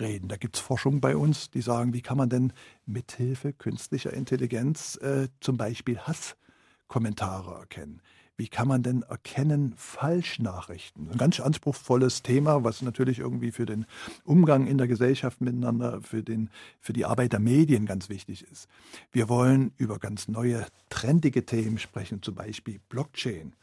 reden. 0.00 0.28
Da 0.28 0.36
gibt 0.36 0.56
es 0.56 0.62
Forschung 0.62 1.00
bei 1.00 1.16
uns, 1.16 1.50
die 1.50 1.60
sagen, 1.60 1.92
wie 1.92 2.02
kann 2.02 2.16
man 2.16 2.28
denn 2.28 2.52
mithilfe 2.86 3.52
künstlicher 3.52 4.12
Intelligenz 4.12 4.96
äh, 4.96 5.28
zum 5.40 5.56
Beispiel 5.56 5.98
Hasskommentare 5.98 7.60
erkennen? 7.60 8.02
Wie 8.38 8.48
kann 8.48 8.68
man 8.68 8.84
denn 8.84 9.02
erkennen 9.02 9.74
Falschnachrichten? 9.76 11.10
Ein 11.10 11.18
ganz 11.18 11.40
anspruchsvolles 11.40 12.22
Thema, 12.22 12.62
was 12.62 12.82
natürlich 12.82 13.18
irgendwie 13.18 13.50
für 13.50 13.66
den 13.66 13.84
Umgang 14.24 14.68
in 14.68 14.78
der 14.78 14.86
Gesellschaft 14.86 15.40
miteinander, 15.40 16.00
für, 16.02 16.22
den, 16.22 16.48
für 16.80 16.92
die 16.92 17.04
Arbeit 17.04 17.32
der 17.32 17.40
Medien 17.40 17.84
ganz 17.84 18.08
wichtig 18.08 18.46
ist. 18.50 18.68
Wir 19.10 19.28
wollen 19.28 19.72
über 19.76 19.98
ganz 19.98 20.28
neue, 20.28 20.64
trendige 20.88 21.44
Themen 21.44 21.78
sprechen, 21.78 22.22
zum 22.22 22.36
Beispiel 22.36 22.80
Blockchain 22.88 23.54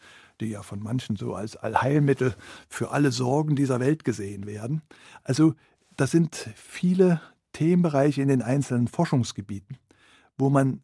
die 0.41 0.47
ja 0.47 0.63
von 0.63 0.83
manchen 0.83 1.15
so 1.15 1.33
als 1.33 1.55
Allheilmittel 1.55 2.35
für 2.67 2.91
alle 2.91 3.13
Sorgen 3.13 3.55
dieser 3.55 3.79
Welt 3.79 4.03
gesehen 4.03 4.45
werden. 4.45 4.81
Also 5.23 5.55
das 5.95 6.11
sind 6.11 6.49
viele 6.55 7.21
Themenbereiche 7.53 8.21
in 8.21 8.27
den 8.27 8.41
einzelnen 8.41 8.89
Forschungsgebieten, 8.89 9.77
wo 10.37 10.49
man 10.49 10.81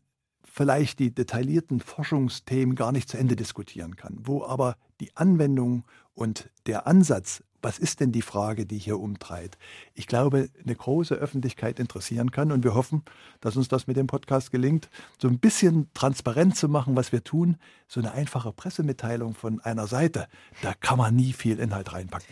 vielleicht 0.51 0.99
die 0.99 1.13
detaillierten 1.13 1.79
Forschungsthemen 1.79 2.75
gar 2.75 2.91
nicht 2.91 3.09
zu 3.09 3.17
Ende 3.17 3.35
diskutieren 3.35 3.95
kann, 3.95 4.17
wo 4.23 4.43
aber 4.43 4.75
die 4.99 5.15
Anwendung 5.15 5.85
und 6.13 6.49
der 6.65 6.87
Ansatz, 6.87 7.41
was 7.61 7.79
ist 7.79 7.99
denn 7.99 8.11
die 8.11 8.21
Frage, 8.21 8.65
die 8.65 8.77
hier 8.77 8.99
umtreibt? 8.99 9.57
Ich 9.93 10.07
glaube, 10.07 10.49
eine 10.63 10.75
große 10.75 11.15
Öffentlichkeit 11.15 11.79
interessieren 11.79 12.31
kann 12.31 12.51
und 12.51 12.63
wir 12.63 12.73
hoffen, 12.73 13.03
dass 13.39 13.55
uns 13.55 13.67
das 13.67 13.87
mit 13.87 13.97
dem 13.97 14.07
Podcast 14.07 14.51
gelingt, 14.51 14.89
so 15.19 15.27
ein 15.27 15.39
bisschen 15.39 15.89
transparent 15.93 16.57
zu 16.57 16.67
machen, 16.67 16.95
was 16.95 17.11
wir 17.11 17.23
tun. 17.23 17.57
So 17.87 18.01
eine 18.01 18.11
einfache 18.11 18.51
Pressemitteilung 18.51 19.35
von 19.35 19.61
einer 19.61 19.87
Seite, 19.87 20.27
da 20.61 20.73
kann 20.73 20.97
man 20.97 21.15
nie 21.15 21.33
viel 21.33 21.59
Inhalt 21.59 21.93
reinpacken. 21.93 22.27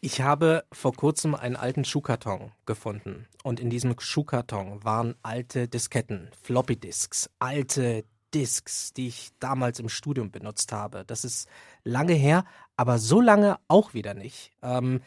Ich 0.00 0.20
habe 0.20 0.64
vor 0.70 0.92
kurzem 0.92 1.34
einen 1.34 1.56
alten 1.56 1.84
Schuhkarton 1.84 2.52
gefunden 2.66 3.26
und 3.42 3.58
in 3.58 3.68
diesem 3.68 3.98
Schuhkarton 3.98 4.84
waren 4.84 5.16
alte 5.22 5.66
Disketten, 5.66 6.30
Floppy 6.40 6.76
Disks, 6.76 7.28
alte 7.40 8.04
Disks, 8.32 8.92
die 8.92 9.08
ich 9.08 9.30
damals 9.40 9.80
im 9.80 9.88
Studium 9.88 10.30
benutzt 10.30 10.70
habe. 10.70 11.04
Das 11.04 11.24
ist 11.24 11.48
lange 11.82 12.12
her, 12.12 12.44
aber 12.76 12.98
so 12.98 13.20
lange 13.20 13.58
auch 13.66 13.92
wieder 13.92 14.14
nicht. 14.14 14.52
Ähm, 14.62 15.00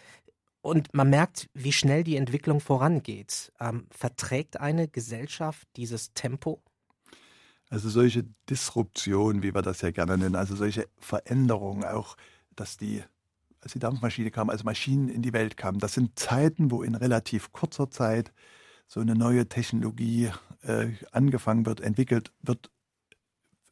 und 0.62 0.93
man 0.93 1.10
merkt, 1.10 1.50
wie 1.53 1.71
schnell 1.71 2.03
die 2.03 2.17
Entwicklung 2.17 2.60
vorangeht. 2.60 3.53
Ähm, 3.62 3.88
verträgt 3.91 4.60
eine 4.60 4.89
Gesellschaft 4.89 5.67
dieses 5.77 6.13
Tempo? 6.13 6.62
Also 7.69 7.89
solche 7.89 8.25
Disruption, 8.50 9.41
wie 9.41 9.55
wir 9.55 9.62
das 9.62 9.81
ja 9.81 9.91
gerne 9.91 10.17
nennen, 10.17 10.36
also 10.36 10.55
solche 10.55 10.89
Veränderungen, 11.00 11.86
auch 11.86 12.17
dass 12.55 12.75
die, 12.75 13.01
als 13.62 13.74
die 13.74 13.80
Dampfmaschine 13.80 14.32
kam, 14.32 14.50
als 14.50 14.63
Maschinen 14.63 15.10
in 15.10 15.22
die 15.22 15.34
Welt 15.34 15.56
kamen, 15.58 15.80
das 15.80 15.94
sind 15.94 16.18
Zeiten, 16.18 16.72
wo 16.72 16.84
in 16.84 16.96
relativ 16.96 17.51
kurzer 17.51 17.89
Zeit 17.89 18.34
so 18.88 19.00
eine 19.00 19.15
neue 19.15 19.48
Technologie 19.48 20.32
äh, 20.63 20.88
angefangen 21.12 21.65
wird, 21.65 21.82
entwickelt 21.82 22.32
wird 22.41 22.70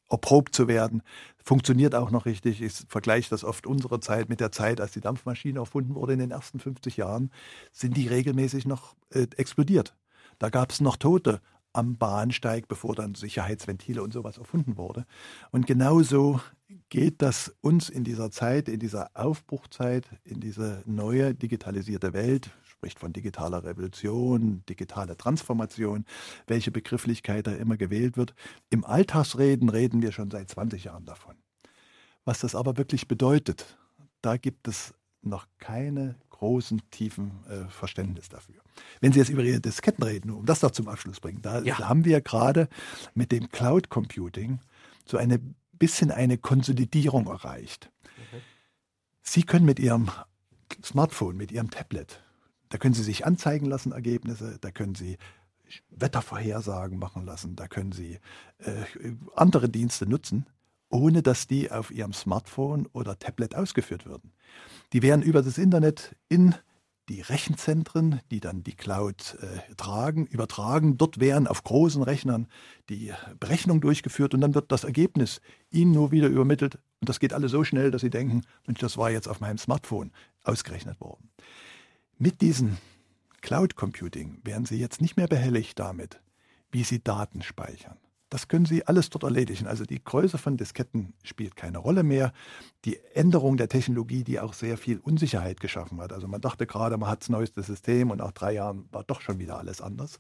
erprobt 0.10 0.56
zu 0.56 0.68
werden. 0.68 1.04
Funktioniert 1.44 1.96
auch 1.96 2.12
noch 2.12 2.26
richtig. 2.26 2.62
Ich 2.62 2.74
vergleiche 2.88 3.30
das 3.30 3.44
oft 3.44 3.68
unsere 3.68 4.00
Zeit 4.00 4.28
mit 4.28 4.40
der 4.40 4.52
Zeit, 4.52 4.82
als 4.82 4.92
die 4.92 5.02
Dampfmaschine 5.02 5.60
erfunden 5.60 5.96
wurde 5.96 6.14
in 6.14 6.20
den 6.20 6.32
ersten 6.32 6.60
50 6.60 6.98
Jahren, 6.98 7.32
sind 7.72 7.96
die 7.96 8.08
regelmäßig 8.08 8.66
noch 8.66 8.96
äh, 9.12 9.28
explodiert. 9.38 9.96
Da 10.40 10.50
gab 10.50 10.72
es 10.72 10.82
noch 10.82 10.98
Tote 10.98 11.42
am 11.74 11.98
Bahnsteig, 11.98 12.68
bevor 12.68 12.96
dann 12.96 13.14
Sicherheitsventile 13.14 14.02
und 14.02 14.12
sowas 14.12 14.38
erfunden 14.38 14.78
wurde. 14.78 15.06
Und 15.52 15.68
genauso 15.68 16.42
geht 16.90 17.22
das 17.22 17.54
uns 17.62 17.90
in 17.90 18.04
dieser 18.04 18.32
Zeit, 18.32 18.68
in 18.68 18.80
dieser 18.80 19.12
Aufbruchzeit, 19.14 20.06
in 20.24 20.40
diese 20.40 20.84
neue 20.86 21.36
digitalisierte 21.36 22.14
Welt, 22.14 22.50
spricht 22.64 23.00
von 23.00 23.14
digitaler 23.14 23.64
Revolution, 23.64 24.64
digitale 24.68 25.18
Transformation, 25.18 26.06
welche 26.48 26.72
Begrifflichkeit 26.72 27.48
da 27.48 27.52
immer 27.52 27.78
gewählt 27.78 28.18
wird. 28.18 28.34
Im 28.70 28.86
Alltagsreden 28.86 29.70
reden 29.70 30.02
wir 30.02 30.12
schon 30.12 30.32
seit 30.32 30.50
20 30.50 30.86
Jahren 30.86 31.06
davon. 31.06 31.36
Was 32.26 32.40
das 32.40 32.56
aber 32.56 32.78
wirklich 32.78 33.08
bedeutet, 33.08 33.78
da 34.22 34.38
gibt 34.38 34.68
es 34.68 34.94
noch 35.22 35.46
keine 35.58 36.16
großen, 36.30 36.82
tiefen 36.90 37.32
äh, 37.50 37.70
Verständnis 37.70 38.30
dafür. 38.30 38.56
Wenn 39.02 39.12
Sie 39.12 39.20
jetzt 39.20 39.30
über 39.30 39.44
Ihre 39.44 39.60
Disketten 39.60 40.04
reden, 40.04 40.32
um 40.32 40.46
das 40.46 40.62
noch 40.62 40.72
zum 40.72 40.88
Abschluss 40.88 41.20
bringen, 41.20 41.42
da, 41.42 41.62
ja. 41.62 41.80
haben 41.80 42.06
wir 42.06 42.22
gerade 42.22 42.70
mit 43.14 43.32
dem 43.34 43.50
Cloud 43.50 43.90
Computing 43.90 44.60
so 45.06 45.18
ein 45.18 45.56
bisschen 45.80 46.12
eine 46.12 46.38
Konsolidierung 46.38 47.28
erreicht. 47.28 47.92
Mhm. 48.04 48.42
Sie 49.22 49.44
können 49.44 49.66
mit 49.66 49.80
Ihrem 49.80 50.12
Smartphone, 50.84 51.38
mit 51.38 51.52
Ihrem 51.52 51.72
Tablet 51.72 52.22
da 52.70 52.78
können 52.78 52.94
Sie 52.94 53.04
sich 53.04 53.26
anzeigen 53.26 53.66
lassen, 53.66 53.92
Ergebnisse, 53.92 54.58
da 54.62 54.72
können 54.72 54.96
Sie 54.96 55.18
Wettervorhersagen 55.90 56.98
machen 56.98 57.26
lassen, 57.26 57.56
da 57.56 57.68
können 57.68 57.92
Sie 57.92 58.20
äh, 58.60 58.84
andere 59.36 59.70
Dienste 59.70 60.08
nutzen, 60.08 60.46
ohne 60.90 61.22
dass 61.22 61.48
die 61.48 61.72
auf 61.72 61.92
Ihrem 61.92 62.14
Smartphone 62.14 62.88
oder 62.94 63.20
Tablet 63.20 63.56
ausgeführt 63.56 64.06
würden. 64.06 64.32
Die 64.94 65.02
werden 65.02 65.22
über 65.22 65.42
das 65.42 65.58
Internet 65.58 66.16
in 66.30 66.56
die 67.10 67.22
Rechenzentren, 67.22 68.22
die 68.32 68.40
dann 68.40 68.64
die 68.64 68.76
Cloud 68.76 69.38
äh, 69.42 69.74
tragen, 69.76 70.28
übertragen. 70.28 70.98
Dort 70.98 71.20
werden 71.20 71.48
auf 71.48 71.64
großen 71.64 72.04
Rechnern 72.04 72.48
die 72.90 73.12
Berechnung 73.40 73.82
durchgeführt 73.82 74.34
und 74.34 74.42
dann 74.42 74.56
wird 74.56 74.72
das 74.72 74.84
Ergebnis 74.84 75.42
Ihnen 75.72 75.92
nur 75.92 76.12
wieder 76.12 76.28
übermittelt. 76.28 76.76
Und 77.02 77.10
das 77.10 77.20
geht 77.20 77.34
alles 77.34 77.52
so 77.52 77.64
schnell, 77.64 77.92
dass 77.92 78.02
Sie 78.02 78.10
denken, 78.10 78.44
Mensch, 78.68 78.80
das 78.80 78.98
war 78.98 79.10
jetzt 79.10 79.28
auf 79.28 79.40
meinem 79.40 79.58
Smartphone 79.58 80.12
ausgerechnet 80.44 81.02
worden. 81.02 81.30
Mit 82.18 82.42
diesem 82.42 82.78
Cloud 83.42 83.76
Computing 83.76 84.40
werden 84.44 84.66
Sie 84.66 84.78
jetzt 84.78 85.02
nicht 85.02 85.18
mehr 85.18 85.28
behelligt 85.28 85.80
damit, 85.80 86.22
wie 86.72 86.84
Sie 86.84 87.04
Daten 87.04 87.42
speichern. 87.42 87.98
Das 88.30 88.48
können 88.48 88.66
Sie 88.66 88.86
alles 88.86 89.10
dort 89.10 89.24
erledigen. 89.24 89.66
Also 89.66 89.86
die 89.86 90.04
Größe 90.04 90.38
von 90.38 90.56
Disketten 90.56 91.14
spielt 91.24 91.56
keine 91.56 91.80
Rolle 91.80 92.04
mehr. 92.04 92.32
Die 92.86 93.00
Änderung 93.14 93.58
der 93.58 93.70
Technologie, 93.70 94.24
die 94.24 94.40
auch 94.40 94.54
sehr 94.54 94.78
viel 94.78 95.00
Unsicherheit 95.00 95.60
geschaffen 95.60 96.00
hat. 96.00 96.14
Also 96.14 96.28
man 96.28 96.40
dachte 96.40 96.68
gerade, 96.68 96.98
man 96.98 97.10
hat 97.10 97.22
das 97.22 97.30
neueste 97.30 97.64
System 97.64 98.12
und 98.12 98.20
nach 98.20 98.32
drei 98.32 98.54
Jahren 98.54 98.88
war 98.92 99.04
doch 99.04 99.22
schon 99.22 99.40
wieder 99.40 99.58
alles 99.58 99.82
anders. 99.82 100.20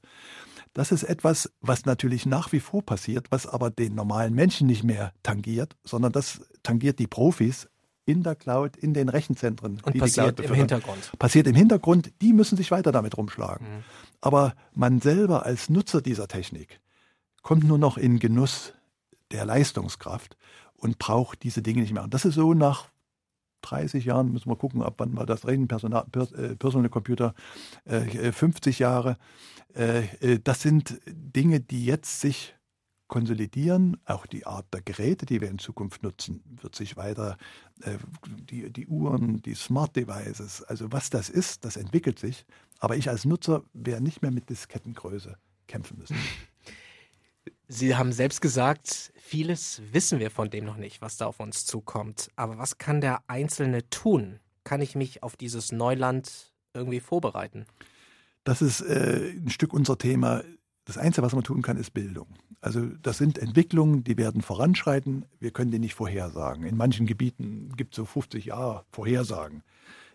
Das 0.73 0.91
ist 0.91 1.03
etwas, 1.03 1.51
was 1.61 1.85
natürlich 1.85 2.25
nach 2.25 2.51
wie 2.51 2.59
vor 2.59 2.83
passiert, 2.83 3.27
was 3.31 3.45
aber 3.45 3.69
den 3.69 3.93
normalen 3.93 4.33
Menschen 4.33 4.65
nicht 4.65 4.83
mehr 4.83 5.13
tangiert, 5.21 5.75
sondern 5.83 6.11
das 6.11 6.41
tangiert 6.63 6.97
die 6.99 7.07
Profis 7.07 7.69
in 8.05 8.23
der 8.23 8.35
Cloud, 8.35 8.75
in 8.75 8.95
den 8.95 9.07
Rechenzentren. 9.07 9.81
Und 9.83 9.97
passiert 9.99 10.39
im 10.39 10.53
Hintergrund. 10.55 11.11
Passiert 11.19 11.45
im 11.45 11.55
Hintergrund. 11.55 12.11
Die 12.23 12.33
müssen 12.33 12.57
sich 12.57 12.71
weiter 12.71 12.91
damit 12.91 13.15
rumschlagen. 13.17 13.67
Mhm. 13.67 13.83
Aber 14.19 14.55
man 14.73 14.99
selber 14.99 15.45
als 15.45 15.69
Nutzer 15.69 16.01
dieser 16.01 16.27
Technik 16.27 16.79
kommt 17.41 17.63
nur 17.63 17.77
noch 17.77 17.97
in 17.97 18.19
Genuss 18.19 18.73
der 19.31 19.45
Leistungskraft 19.45 20.37
und 20.75 20.97
braucht 20.97 21.43
diese 21.43 21.61
Dinge 21.61 21.81
nicht 21.81 21.93
mehr. 21.93 22.03
Und 22.03 22.13
das 22.13 22.25
ist 22.25 22.35
so 22.35 22.53
nach 22.53 22.89
30 23.61 24.05
Jahren, 24.05 24.31
müssen 24.31 24.49
wir 24.49 24.55
gucken, 24.55 24.81
ab 24.81 24.95
wann 24.97 25.13
wir 25.13 25.25
das 25.25 25.45
reden, 25.45 25.67
Personal, 25.67 26.05
äh, 26.13 26.55
Personal 26.55 26.89
Computer, 26.89 27.33
äh, 27.85 28.31
50 28.31 28.79
Jahre. 28.79 29.17
Äh, 29.75 30.05
äh, 30.21 30.39
das 30.43 30.61
sind 30.61 30.99
Dinge, 31.05 31.59
die 31.59 31.85
jetzt 31.85 32.21
sich 32.21 32.55
konsolidieren. 33.07 33.97
Auch 34.05 34.25
die 34.25 34.45
Art 34.45 34.67
der 34.73 34.81
Geräte, 34.81 35.25
die 35.25 35.41
wir 35.41 35.49
in 35.49 35.59
Zukunft 35.59 36.03
nutzen, 36.03 36.43
wird 36.61 36.75
sich 36.75 36.95
weiter, 36.95 37.37
die, 38.23 38.71
die 38.71 38.85
Uhren, 38.85 39.41
die 39.41 39.55
Smart 39.55 39.95
Devices, 39.95 40.61
also 40.61 40.91
was 40.91 41.09
das 41.09 41.27
ist, 41.27 41.65
das 41.65 41.75
entwickelt 41.75 42.19
sich. 42.19 42.45
Aber 42.77 42.97
ich 42.97 43.09
als 43.09 43.25
Nutzer 43.25 43.63
werde 43.73 44.03
nicht 44.03 44.21
mehr 44.21 44.29
mit 44.29 44.51
Diskettengröße 44.51 45.39
kämpfen 45.65 45.97
müssen. 45.97 46.17
Sie 47.71 47.95
haben 47.95 48.11
selbst 48.11 48.41
gesagt, 48.41 49.13
vieles 49.15 49.83
wissen 49.91 50.19
wir 50.19 50.31
von 50.31 50.49
dem 50.49 50.65
noch 50.65 50.77
nicht, 50.77 51.01
was 51.01 51.17
da 51.17 51.27
auf 51.27 51.39
uns 51.39 51.67
zukommt. 51.67 52.29
Aber 52.35 52.57
was 52.57 52.79
kann 52.79 52.99
der 52.99 53.21
Einzelne 53.27 53.87
tun? 53.91 54.39
Kann 54.63 54.81
ich 54.81 54.95
mich 54.95 55.21
auf 55.21 55.37
dieses 55.37 55.71
Neuland 55.71 56.51
irgendwie 56.73 56.99
vorbereiten? 56.99 57.67
Das 58.43 58.63
ist 58.63 58.81
äh, 58.81 59.33
ein 59.35 59.51
Stück 59.51 59.71
unser 59.71 59.99
Thema. 59.99 60.41
Das 60.85 60.97
Einzige, 60.97 61.23
was 61.23 61.33
man 61.33 61.43
tun 61.43 61.61
kann, 61.61 61.77
ist 61.77 61.93
Bildung. 61.93 62.25
Also 62.59 62.87
das 63.03 63.19
sind 63.19 63.37
Entwicklungen, 63.37 64.03
die 64.03 64.17
werden 64.17 64.41
voranschreiten. 64.41 65.25
Wir 65.39 65.51
können 65.51 65.69
die 65.69 65.77
nicht 65.77 65.93
vorhersagen. 65.93 66.63
In 66.65 66.75
manchen 66.75 67.05
Gebieten 67.05 67.71
gibt 67.77 67.93
es 67.93 67.97
so 67.97 68.05
50 68.05 68.45
Jahre 68.45 68.83
Vorhersagen. 68.91 69.61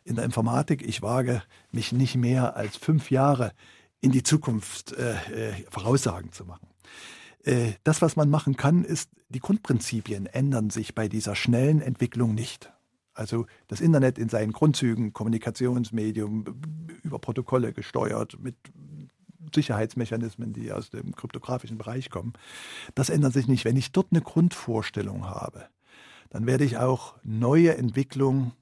In 0.03 0.17
der 0.17 0.25
Informatik, 0.25 0.83
ich 0.83 1.03
wage 1.03 1.41
mich 1.71 1.93
nicht 1.93 2.17
mehr 2.17 2.57
als 2.57 2.77
fünf 2.77 3.13
Jahre 3.13 3.53
in 4.01 4.11
die 4.11 4.25
Zukunft 4.25 4.93
äh, 4.93 5.51
äh, 5.51 5.65
Voraussagen 5.71 6.33
zu 6.33 6.45
machen. 6.45 6.67
Äh, 7.45 7.73
das, 7.85 8.03
was 8.03 8.17
man 8.17 8.31
machen 8.31 8.57
kann, 8.57 8.85
ist, 8.85 9.11
die 9.29 9.41
Grundprinzipien 9.41 10.27
ändern 10.27 10.71
sich 10.71 10.95
bei 10.95 11.09
dieser 11.09 11.35
schnellen 11.35 11.81
Entwicklung 11.81 12.35
nicht. 12.35 12.73
Also 13.15 13.47
das 13.69 13.81
Internet 13.81 14.19
in 14.19 14.29
seinen 14.29 14.53
Grundzügen, 14.53 15.13
Kommunikationsmedium, 15.13 16.45
über 17.03 17.19
Protokolle 17.19 17.73
gesteuert, 17.73 18.39
mit 18.41 18.57
Sicherheitsmechanismen, 19.55 20.53
die 20.53 20.73
aus 20.73 20.91
dem 20.91 21.15
kryptografischen 21.15 21.79
Bereich 21.79 22.11
kommen. 22.11 22.33
Das 22.95 23.11
ändert 23.11 23.35
sich 23.35 23.47
nicht. 23.47 23.65
Wenn 23.65 23.77
ich 23.77 23.93
dort 23.93 24.09
eine 24.11 24.21
Grundvorstellung 24.21 25.27
habe, 25.27 25.67
dann 26.31 26.47
werde 26.47 26.65
ich 26.65 26.79
auch 26.79 27.15
neue 27.23 27.77
Entwicklungen 27.77 28.53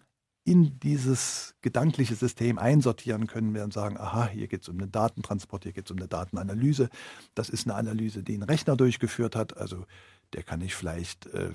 in 0.44 0.80
dieses 0.80 1.54
gedankliche 1.62 2.16
System 2.16 2.58
einsortieren 2.58 3.28
können 3.28 3.54
wir 3.54 3.62
und 3.62 3.72
sagen, 3.72 3.96
aha, 3.96 4.28
hier 4.28 4.48
geht 4.48 4.62
es 4.62 4.68
um 4.68 4.78
einen 4.78 4.90
Datentransport, 4.90 5.62
hier 5.62 5.72
geht 5.72 5.86
es 5.86 5.90
um 5.92 5.98
eine 5.98 6.08
Datenanalyse. 6.08 6.88
Das 7.34 7.48
ist 7.48 7.66
eine 7.66 7.76
Analyse, 7.76 8.24
die 8.24 8.36
ein 8.36 8.42
Rechner 8.42 8.76
durchgeführt 8.76 9.36
hat. 9.36 9.56
Also 9.56 9.86
der 10.32 10.42
kann 10.42 10.60
ich 10.60 10.74
vielleicht 10.74 11.26
äh, 11.26 11.50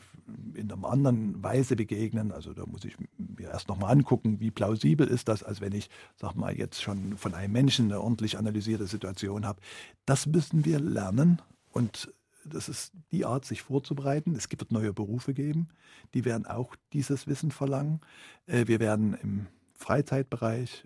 in 0.53 0.71
einer 0.71 0.87
anderen 0.87 1.43
Weise 1.43 1.75
begegnen. 1.75 2.31
Also 2.31 2.53
da 2.53 2.65
muss 2.65 2.85
ich 2.85 2.95
mir 3.17 3.49
erst 3.49 3.67
nochmal 3.67 3.91
angucken, 3.91 4.39
wie 4.39 4.51
plausibel 4.51 5.07
ist 5.07 5.27
das, 5.27 5.43
als 5.43 5.59
wenn 5.59 5.73
ich, 5.73 5.89
sag 6.15 6.35
mal, 6.35 6.55
jetzt 6.55 6.81
schon 6.81 7.17
von 7.17 7.33
einem 7.33 7.51
Menschen 7.51 7.85
eine 7.85 8.01
ordentlich 8.01 8.37
analysierte 8.37 8.87
Situation 8.87 9.45
habe. 9.45 9.59
Das 10.05 10.27
müssen 10.27 10.63
wir 10.63 10.79
lernen 10.79 11.41
und 11.71 12.13
das 12.47 12.69
ist 12.69 12.93
die 13.11 13.25
Art, 13.25 13.45
sich 13.45 13.61
vorzubereiten. 13.61 14.35
Es 14.35 14.49
wird 14.49 14.71
neue 14.71 14.93
Berufe 14.93 15.33
geben, 15.33 15.69
die 16.13 16.25
werden 16.25 16.45
auch 16.45 16.75
dieses 16.93 17.27
Wissen 17.27 17.51
verlangen. 17.51 18.01
Äh, 18.45 18.67
wir 18.67 18.79
werden 18.79 19.13
im 19.21 19.47
Freizeitbereich, 19.75 20.85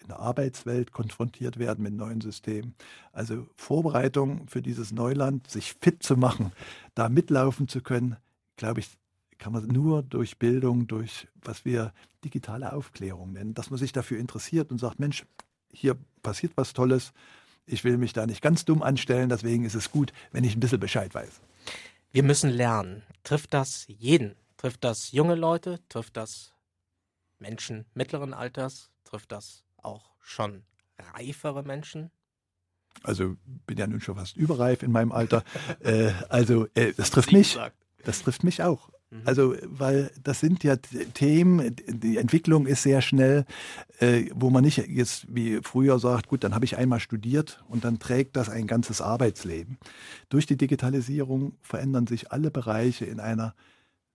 in 0.00 0.08
der 0.08 0.18
Arbeitswelt 0.18 0.92
konfrontiert 0.92 1.58
werden 1.58 1.82
mit 1.82 1.94
neuen 1.94 2.20
Systemen. 2.20 2.74
Also 3.12 3.46
Vorbereitung 3.56 4.48
für 4.48 4.62
dieses 4.62 4.92
Neuland, 4.92 5.48
sich 5.48 5.74
fit 5.80 6.02
zu 6.02 6.16
machen, 6.16 6.52
da 6.94 7.08
mitlaufen 7.08 7.68
zu 7.68 7.80
können, 7.80 8.16
glaube 8.56 8.80
ich, 8.80 8.90
kann 9.38 9.52
man 9.52 9.66
nur 9.66 10.02
durch 10.02 10.38
Bildung, 10.38 10.86
durch 10.86 11.28
was 11.42 11.64
wir 11.64 11.92
digitale 12.24 12.72
Aufklärung 12.72 13.32
nennen, 13.32 13.54
dass 13.54 13.70
man 13.70 13.78
sich 13.78 13.92
dafür 13.92 14.18
interessiert 14.18 14.70
und 14.70 14.78
sagt, 14.78 15.00
Mensch, 15.00 15.24
hier 15.72 15.96
passiert 16.22 16.52
was 16.56 16.72
Tolles, 16.72 17.12
ich 17.66 17.84
will 17.84 17.98
mich 17.98 18.12
da 18.12 18.26
nicht 18.26 18.42
ganz 18.42 18.64
dumm 18.64 18.82
anstellen, 18.82 19.28
deswegen 19.28 19.64
ist 19.64 19.74
es 19.74 19.90
gut, 19.90 20.12
wenn 20.30 20.44
ich 20.44 20.56
ein 20.56 20.60
bisschen 20.60 20.80
Bescheid 20.80 21.14
weiß. 21.14 21.40
Wir 22.10 22.22
müssen 22.22 22.50
lernen. 22.50 23.02
Trifft 23.24 23.54
das 23.54 23.86
jeden? 23.88 24.36
Trifft 24.56 24.84
das 24.84 25.12
junge 25.12 25.34
Leute? 25.34 25.80
Trifft 25.88 26.16
das 26.16 26.52
Menschen 27.38 27.86
mittleren 27.94 28.34
Alters? 28.34 28.90
Trifft 29.04 29.32
das 29.32 29.64
auch 29.78 30.14
schon 30.20 30.64
reifere 31.14 31.62
Menschen? 31.62 32.10
Also 33.02 33.36
bin 33.66 33.78
ja 33.78 33.86
nun 33.86 34.00
schon 34.00 34.16
fast 34.16 34.36
überreif 34.36 34.82
in 34.82 34.92
meinem 34.92 35.12
Alter. 35.12 35.44
äh, 35.80 36.12
also 36.28 36.66
äh, 36.74 36.92
das 36.92 37.10
trifft 37.10 37.32
mich. 37.32 37.58
Das 38.04 38.22
trifft 38.22 38.44
mich 38.44 38.62
auch. 38.62 38.90
Mhm. 39.12 39.22
Also, 39.26 39.54
weil 39.64 40.10
das 40.22 40.40
sind 40.40 40.64
ja 40.64 40.76
Themen, 40.76 41.76
die 41.86 42.16
Entwicklung 42.16 42.66
ist 42.66 42.82
sehr 42.82 43.02
schnell, 43.02 43.44
äh, 43.98 44.24
wo 44.34 44.48
man 44.48 44.64
nicht 44.64 44.78
jetzt 44.88 45.26
wie 45.28 45.60
früher 45.62 45.98
sagt, 45.98 46.28
gut, 46.28 46.44
dann 46.44 46.54
habe 46.54 46.64
ich 46.64 46.78
einmal 46.78 46.98
studiert 46.98 47.62
und 47.68 47.84
dann 47.84 47.98
trägt 47.98 48.36
das 48.36 48.48
ein 48.48 48.66
ganzes 48.66 49.02
Arbeitsleben. 49.02 49.76
Durch 50.30 50.46
die 50.46 50.56
Digitalisierung 50.56 51.52
verändern 51.60 52.06
sich 52.06 52.32
alle 52.32 52.50
Bereiche 52.50 53.04
in 53.04 53.20
einer 53.20 53.54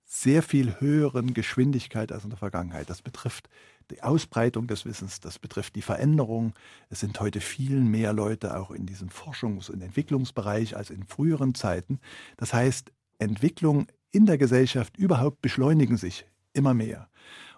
sehr 0.04 0.42
viel 0.42 0.80
höheren 0.80 1.34
Geschwindigkeit 1.34 2.12
als 2.12 2.24
in 2.24 2.30
der 2.32 2.40
Vergangenheit. 2.40 2.90
Das 2.90 3.02
betrifft 3.02 3.50
die 3.92 4.02
Ausbreitung 4.02 4.66
des 4.66 4.86
Wissens, 4.86 5.20
das 5.20 5.38
betrifft 5.38 5.76
die 5.76 5.82
Veränderung. 5.82 6.54
Es 6.90 7.02
sind 7.02 7.20
heute 7.20 7.40
viel 7.40 7.82
mehr 7.82 8.14
Leute 8.14 8.58
auch 8.58 8.72
in 8.72 8.86
diesem 8.86 9.10
Forschungs- 9.10 9.70
und 9.70 9.82
Entwicklungsbereich 9.82 10.76
als 10.76 10.90
in 10.90 11.04
früheren 11.04 11.54
Zeiten. 11.54 12.00
Das 12.38 12.54
heißt, 12.54 12.92
Entwicklung 13.20 13.88
in 14.12 14.26
der 14.26 14.38
Gesellschaft 14.38 14.98
überhaupt 14.98 15.42
beschleunigen 15.42 15.98
sich 15.98 16.26
immer 16.54 16.74
mehr. 16.74 17.10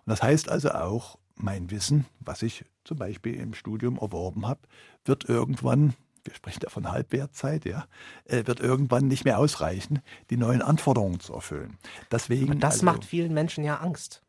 Und 0.06 0.12
das 0.12 0.24
heißt 0.24 0.50
also 0.50 0.72
auch, 0.72 1.18
mein 1.36 1.72
Wissen, 1.72 2.06
was 2.20 2.42
ich 2.42 2.66
zum 2.84 2.98
Beispiel 2.98 3.36
im 3.36 3.54
Studium 3.54 3.98
erworben 3.98 4.48
habe, 4.48 4.62
wird 5.06 5.28
irgendwann, 5.28 5.94
wir 6.24 6.34
sprechen 6.34 6.60
da 6.62 6.70
von 6.70 6.92
Halbwertzeit, 6.92 7.66
ja, 7.66 7.86
äh, 8.26 8.46
wird 8.46 8.60
irgendwann 8.60 9.08
nicht 9.08 9.26
mehr 9.26 9.40
ausreichen, 9.40 10.02
die 10.30 10.38
neuen 10.38 10.62
Anforderungen 10.62 11.20
zu 11.20 11.34
erfüllen. 11.34 11.78
Deswegen, 12.12 12.52
Und 12.52 12.60
das 12.62 12.76
also, 12.76 12.86
macht 12.86 13.06
vielen 13.06 13.34
Menschen 13.34 13.64
ja 13.64 13.78
Angst. 13.78 14.22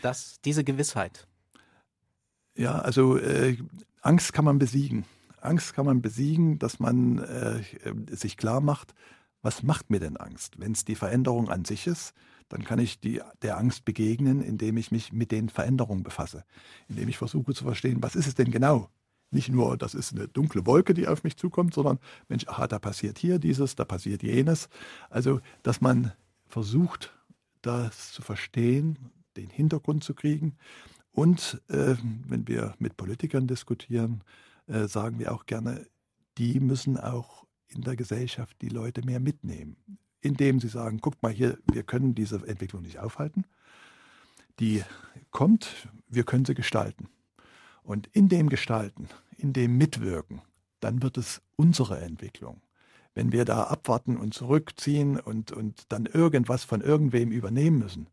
Das, 0.00 0.40
diese 0.44 0.64
Gewissheit. 0.64 1.26
Ja, 2.54 2.78
also 2.78 3.18
äh, 3.18 3.56
Angst 4.00 4.32
kann 4.32 4.44
man 4.44 4.58
besiegen. 4.58 5.04
Angst 5.40 5.74
kann 5.74 5.86
man 5.86 6.02
besiegen, 6.02 6.58
dass 6.58 6.78
man 6.78 7.18
äh, 7.18 7.62
sich 8.10 8.36
klar 8.36 8.60
macht, 8.60 8.94
was 9.42 9.62
macht 9.62 9.90
mir 9.90 10.00
denn 10.00 10.16
Angst? 10.16 10.58
Wenn 10.58 10.72
es 10.72 10.84
die 10.84 10.94
Veränderung 10.94 11.48
an 11.48 11.64
sich 11.64 11.86
ist, 11.86 12.14
dann 12.48 12.64
kann 12.64 12.78
ich 12.78 13.00
die, 13.00 13.20
der 13.42 13.58
Angst 13.58 13.84
begegnen, 13.84 14.42
indem 14.42 14.76
ich 14.76 14.90
mich 14.90 15.12
mit 15.12 15.32
den 15.32 15.48
Veränderungen 15.48 16.02
befasse, 16.02 16.44
indem 16.88 17.08
ich 17.08 17.18
versuche 17.18 17.54
zu 17.54 17.64
verstehen, 17.64 18.02
was 18.02 18.14
ist 18.14 18.26
es 18.26 18.34
denn 18.34 18.50
genau? 18.50 18.88
Nicht 19.30 19.48
nur, 19.48 19.78
das 19.78 19.94
ist 19.94 20.12
eine 20.12 20.28
dunkle 20.28 20.66
Wolke, 20.66 20.92
die 20.92 21.08
auf 21.08 21.24
mich 21.24 21.38
zukommt, 21.38 21.72
sondern, 21.72 21.98
Mensch, 22.28 22.46
aha, 22.46 22.66
da 22.68 22.78
passiert 22.78 23.18
hier 23.18 23.38
dieses, 23.38 23.74
da 23.74 23.84
passiert 23.84 24.22
jenes. 24.22 24.68
Also, 25.08 25.40
dass 25.62 25.80
man 25.80 26.12
versucht, 26.46 27.14
das 27.62 28.12
zu 28.12 28.20
verstehen, 28.20 28.98
den 29.36 29.48
Hintergrund 29.48 30.04
zu 30.04 30.14
kriegen. 30.14 30.56
Und 31.12 31.62
äh, 31.68 31.94
wenn 32.26 32.46
wir 32.46 32.74
mit 32.78 32.98
Politikern 32.98 33.46
diskutieren, 33.46 34.22
äh, 34.66 34.86
sagen 34.86 35.18
wir 35.18 35.32
auch 35.32 35.46
gerne, 35.46 35.86
die 36.36 36.60
müssen 36.60 36.98
auch 36.98 37.41
in 37.74 37.82
der 37.82 37.96
Gesellschaft 37.96 38.56
die 38.62 38.68
Leute 38.68 39.04
mehr 39.04 39.20
mitnehmen, 39.20 39.76
indem 40.20 40.60
sie 40.60 40.68
sagen, 40.68 40.98
guckt 40.98 41.22
mal 41.22 41.32
hier, 41.32 41.58
wir 41.72 41.82
können 41.82 42.14
diese 42.14 42.36
Entwicklung 42.46 42.82
nicht 42.82 42.98
aufhalten. 42.98 43.44
Die 44.60 44.82
kommt, 45.30 45.88
wir 46.08 46.24
können 46.24 46.44
sie 46.44 46.54
gestalten. 46.54 47.08
Und 47.82 48.08
in 48.12 48.28
dem 48.28 48.48
Gestalten, 48.48 49.08
in 49.36 49.52
dem 49.52 49.76
Mitwirken, 49.76 50.42
dann 50.80 51.02
wird 51.02 51.16
es 51.16 51.42
unsere 51.56 52.00
Entwicklung. 52.00 52.60
Wenn 53.14 53.32
wir 53.32 53.44
da 53.44 53.64
abwarten 53.64 54.16
und 54.16 54.34
zurückziehen 54.34 55.18
und, 55.18 55.52
und 55.52 55.92
dann 55.92 56.06
irgendwas 56.06 56.64
von 56.64 56.80
irgendwem 56.80 57.30
übernehmen 57.30 57.78
müssen, 57.78 58.08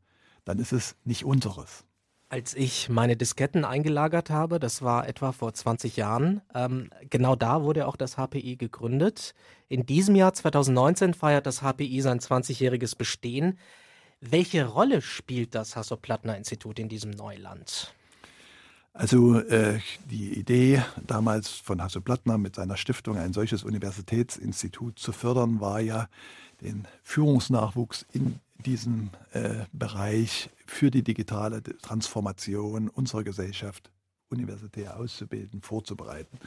dann 0.46 0.60
ist 0.60 0.74
es 0.74 0.96
nicht 1.06 1.24
unseres. 1.24 1.86
Als 2.32 2.54
ich 2.54 2.90
meine 2.90 3.18
Disketten 3.18 3.66
eingelagert 3.66 4.30
habe, 4.30 4.60
das 4.60 4.84
war 4.84 5.08
etwa 5.08 5.32
vor 5.32 5.52
20 5.52 5.98
Jahren, 5.98 6.42
ähm, 6.54 6.92
genau 7.10 7.36
da 7.36 7.64
wurde 7.64 7.88
auch 7.88 7.96
das 7.96 8.18
HPI 8.18 8.56
gegründet. 8.56 9.34
In 9.68 9.88
diesem 9.88 10.16
Jahr 10.16 10.36
2019 10.36 11.16
feiert 11.16 11.48
das 11.48 11.64
HPI 11.64 12.02
sein 12.02 12.20
20-jähriges 12.20 12.96
Bestehen. 12.96 13.58
Welche 14.22 14.68
Rolle 14.68 15.02
spielt 15.02 15.56
das 15.56 15.76
Hasso-Plattner-Institut 15.76 16.78
in 16.78 16.88
diesem 16.88 17.10
Neuland? 17.10 17.96
Also 18.94 19.40
äh, 19.40 19.80
die 20.06 20.38
Idee 20.38 20.84
damals 21.08 21.50
von 21.50 21.82
Hasso-Plattner 21.82 22.38
mit 22.38 22.56
seiner 22.56 22.78
Stiftung 22.78 23.18
ein 23.18 23.34
solches 23.34 23.64
Universitätsinstitut 23.64 25.00
zu 25.00 25.14
fördern, 25.14 25.62
war 25.62 25.80
ja 25.80 26.08
den 26.62 26.88
Führungsnachwuchs 27.02 28.06
in 28.14 28.40
diesem 28.66 29.10
äh, 29.32 29.66
Bereich 29.72 30.50
für 30.66 30.92
die 30.92 31.04
digitale 31.04 31.64
Transformation 31.64 32.90
unserer 32.90 33.24
Gesellschaft 33.24 33.92
universitär 34.30 34.98
auszubilden, 34.98 35.62
vorzubereiten. 35.62 36.38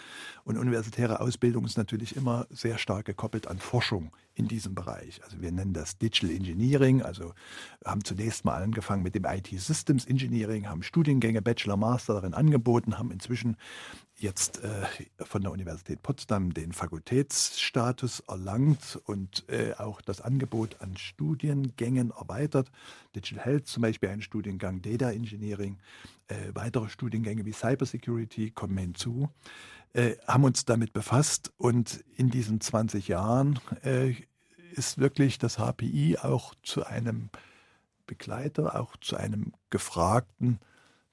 Und 0.44 0.57
universitäre 0.57 1.20
Ausbildung 1.20 1.64
ist 1.64 1.77
natürlich 1.77 2.16
immer 2.16 2.46
sehr 2.51 2.79
stark 2.79 3.07
gekoppelt 3.07 3.48
an 3.48 3.59
Forschung 3.59 4.12
in 4.35 4.48
diesem 4.48 4.75
Bereich. 4.75 5.22
Also 5.25 5.40
wir 5.40 5.53
nennen 5.53 5.72
das 5.72 5.98
Digital 5.98 6.31
Engineering, 6.31 7.03
also 7.03 7.35
haben 7.85 8.05
zunächst 8.05 8.44
mal 8.44 8.62
angefangen 8.62 9.03
mit 9.03 9.14
dem 9.14 9.25
IT 9.25 9.48
Systems 9.48 10.07
Engineering, 10.07 10.68
haben 10.68 10.83
Studiengänge 10.83 11.42
Bachelor, 11.42 11.77
Master 11.77 12.14
darin 12.14 12.35
angeboten, 12.35 12.98
haben 12.98 13.11
inzwischen 13.11 13.57
jetzt 14.22 14.62
äh, 14.62 14.87
von 15.18 15.42
der 15.42 15.52
Universität 15.52 16.02
Potsdam 16.02 16.54
den 16.54 16.72
Fakultätsstatus 16.72 18.20
erlangt 18.20 19.00
und 19.04 19.48
äh, 19.48 19.74
auch 19.74 20.00
das 20.00 20.20
Angebot 20.20 20.80
an 20.80 20.96
Studiengängen 20.96 22.11
erweitert. 22.11 22.70
Digital 23.14 23.44
Health 23.44 23.66
zum 23.66 23.82
Beispiel 23.82 24.08
ein 24.08 24.22
Studiengang, 24.22 24.80
Data 24.80 25.11
Engineering, 25.11 25.78
äh, 26.28 26.35
weitere 26.54 26.88
Studiengänge 26.88 27.44
wie 27.44 27.52
Cybersecurity 27.52 28.50
kommen 28.52 28.78
hinzu, 28.78 29.28
äh, 29.92 30.16
haben 30.26 30.44
uns 30.44 30.64
damit 30.64 30.92
befasst 30.92 31.52
und 31.58 32.02
in 32.16 32.30
diesen 32.30 32.61
20 32.61 33.08
Jahren 33.08 33.58
äh, 33.82 34.14
ist 34.72 34.98
wirklich 34.98 35.38
das 35.38 35.58
HPI 35.58 36.18
auch 36.18 36.54
zu 36.62 36.85
einem 36.87 37.28
Begleiter, 38.06 38.80
auch 38.80 38.96
zu 38.96 39.16
einem 39.16 39.52
gefragten 39.70 40.61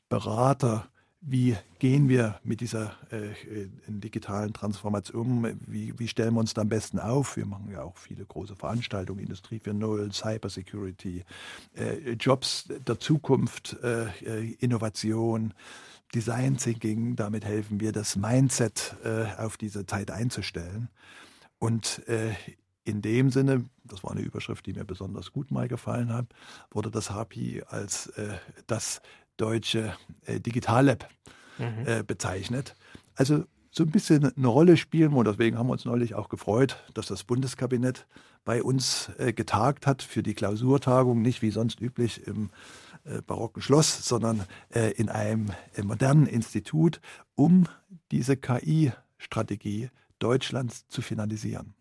Berater 0.07 0.89
wie 1.21 1.57
gehen 1.79 2.07
wir 2.07 2.39
mit 2.43 2.61
dieser 2.61 2.95
äh, 3.11 3.31
äh, 3.31 3.69
digitalen 3.87 4.53
Transformation 4.53 5.27
um? 5.27 5.59
Wie, 5.67 5.97
wie, 5.97 6.07
stellen 6.07 6.33
wir 6.33 6.39
uns 6.39 6.53
da 6.53 6.61
am 6.61 6.69
besten 6.69 6.97
auf? 6.97 7.35
Wir 7.35 7.45
machen 7.45 7.69
ja 7.71 7.83
auch 7.83 7.97
viele 7.97 8.25
große 8.25 8.55
Veranstaltungen, 8.55 9.19
Industrie 9.19 9.57
4.0, 9.57 10.13
Cybersecurity, 10.13 11.25
äh, 11.75 12.11
Jobs 12.13 12.69
der 12.87 12.99
Zukunft, 12.99 13.75
äh, 13.83 14.07
äh, 14.23 14.53
Innovation, 14.59 15.53
Design 16.15 16.57
Thinking. 16.57 17.17
Damit 17.17 17.43
helfen 17.43 17.81
wir, 17.81 17.91
das 17.91 18.15
Mindset 18.15 18.95
äh, 19.03 19.25
auf 19.37 19.57
diese 19.57 19.85
Zeit 19.85 20.11
einzustellen. 20.11 20.89
Und 21.59 22.01
in 22.85 23.01
dem 23.01 23.31
Sinne, 23.31 23.65
das 23.83 24.01
war 24.05 24.11
eine 24.11 24.21
Überschrift, 24.21 24.65
die 24.65 24.71
mir 24.71 24.85
besonders 24.85 25.33
gut 25.33 25.51
mal 25.51 25.67
gefallen 25.67 26.13
hat, 26.13 26.27
wurde 26.71 26.89
das 26.89 27.11
HAPI 27.11 27.63
als 27.67 28.09
das 28.65 29.01
deutsche 29.39 29.95
äh, 30.25 30.39
Digitallab 30.39 31.07
mhm. 31.57 31.85
äh, 31.85 32.03
bezeichnet. 32.03 32.75
Also 33.15 33.45
so 33.71 33.83
ein 33.83 33.91
bisschen 33.91 34.35
eine 34.35 34.47
Rolle 34.47 34.77
spielen 34.77 35.13
und 35.13 35.25
deswegen 35.25 35.57
haben 35.57 35.67
wir 35.67 35.73
uns 35.73 35.85
neulich 35.85 36.15
auch 36.15 36.29
gefreut, 36.29 36.77
dass 36.93 37.07
das 37.07 37.23
Bundeskabinett 37.23 38.07
bei 38.45 38.63
uns 38.63 39.11
äh, 39.17 39.33
getagt 39.33 39.85
hat 39.85 40.01
für 40.01 40.23
die 40.23 40.33
Klausurtagung, 40.33 41.21
nicht 41.21 41.41
wie 41.41 41.51
sonst 41.51 41.79
üblich 41.81 42.25
im 42.25 42.49
äh, 43.03 43.21
barocken 43.21 43.61
Schloss, 43.61 44.05
sondern 44.05 44.45
äh, 44.73 44.91
in 44.93 45.09
einem 45.09 45.51
äh, 45.75 45.83
modernen 45.83 46.25
Institut, 46.25 46.99
um 47.35 47.67
diese 48.11 48.37
KI-Strategie 48.37 49.89
Deutschlands 50.17 50.87
zu 50.87 51.01
finalisieren. 51.01 51.73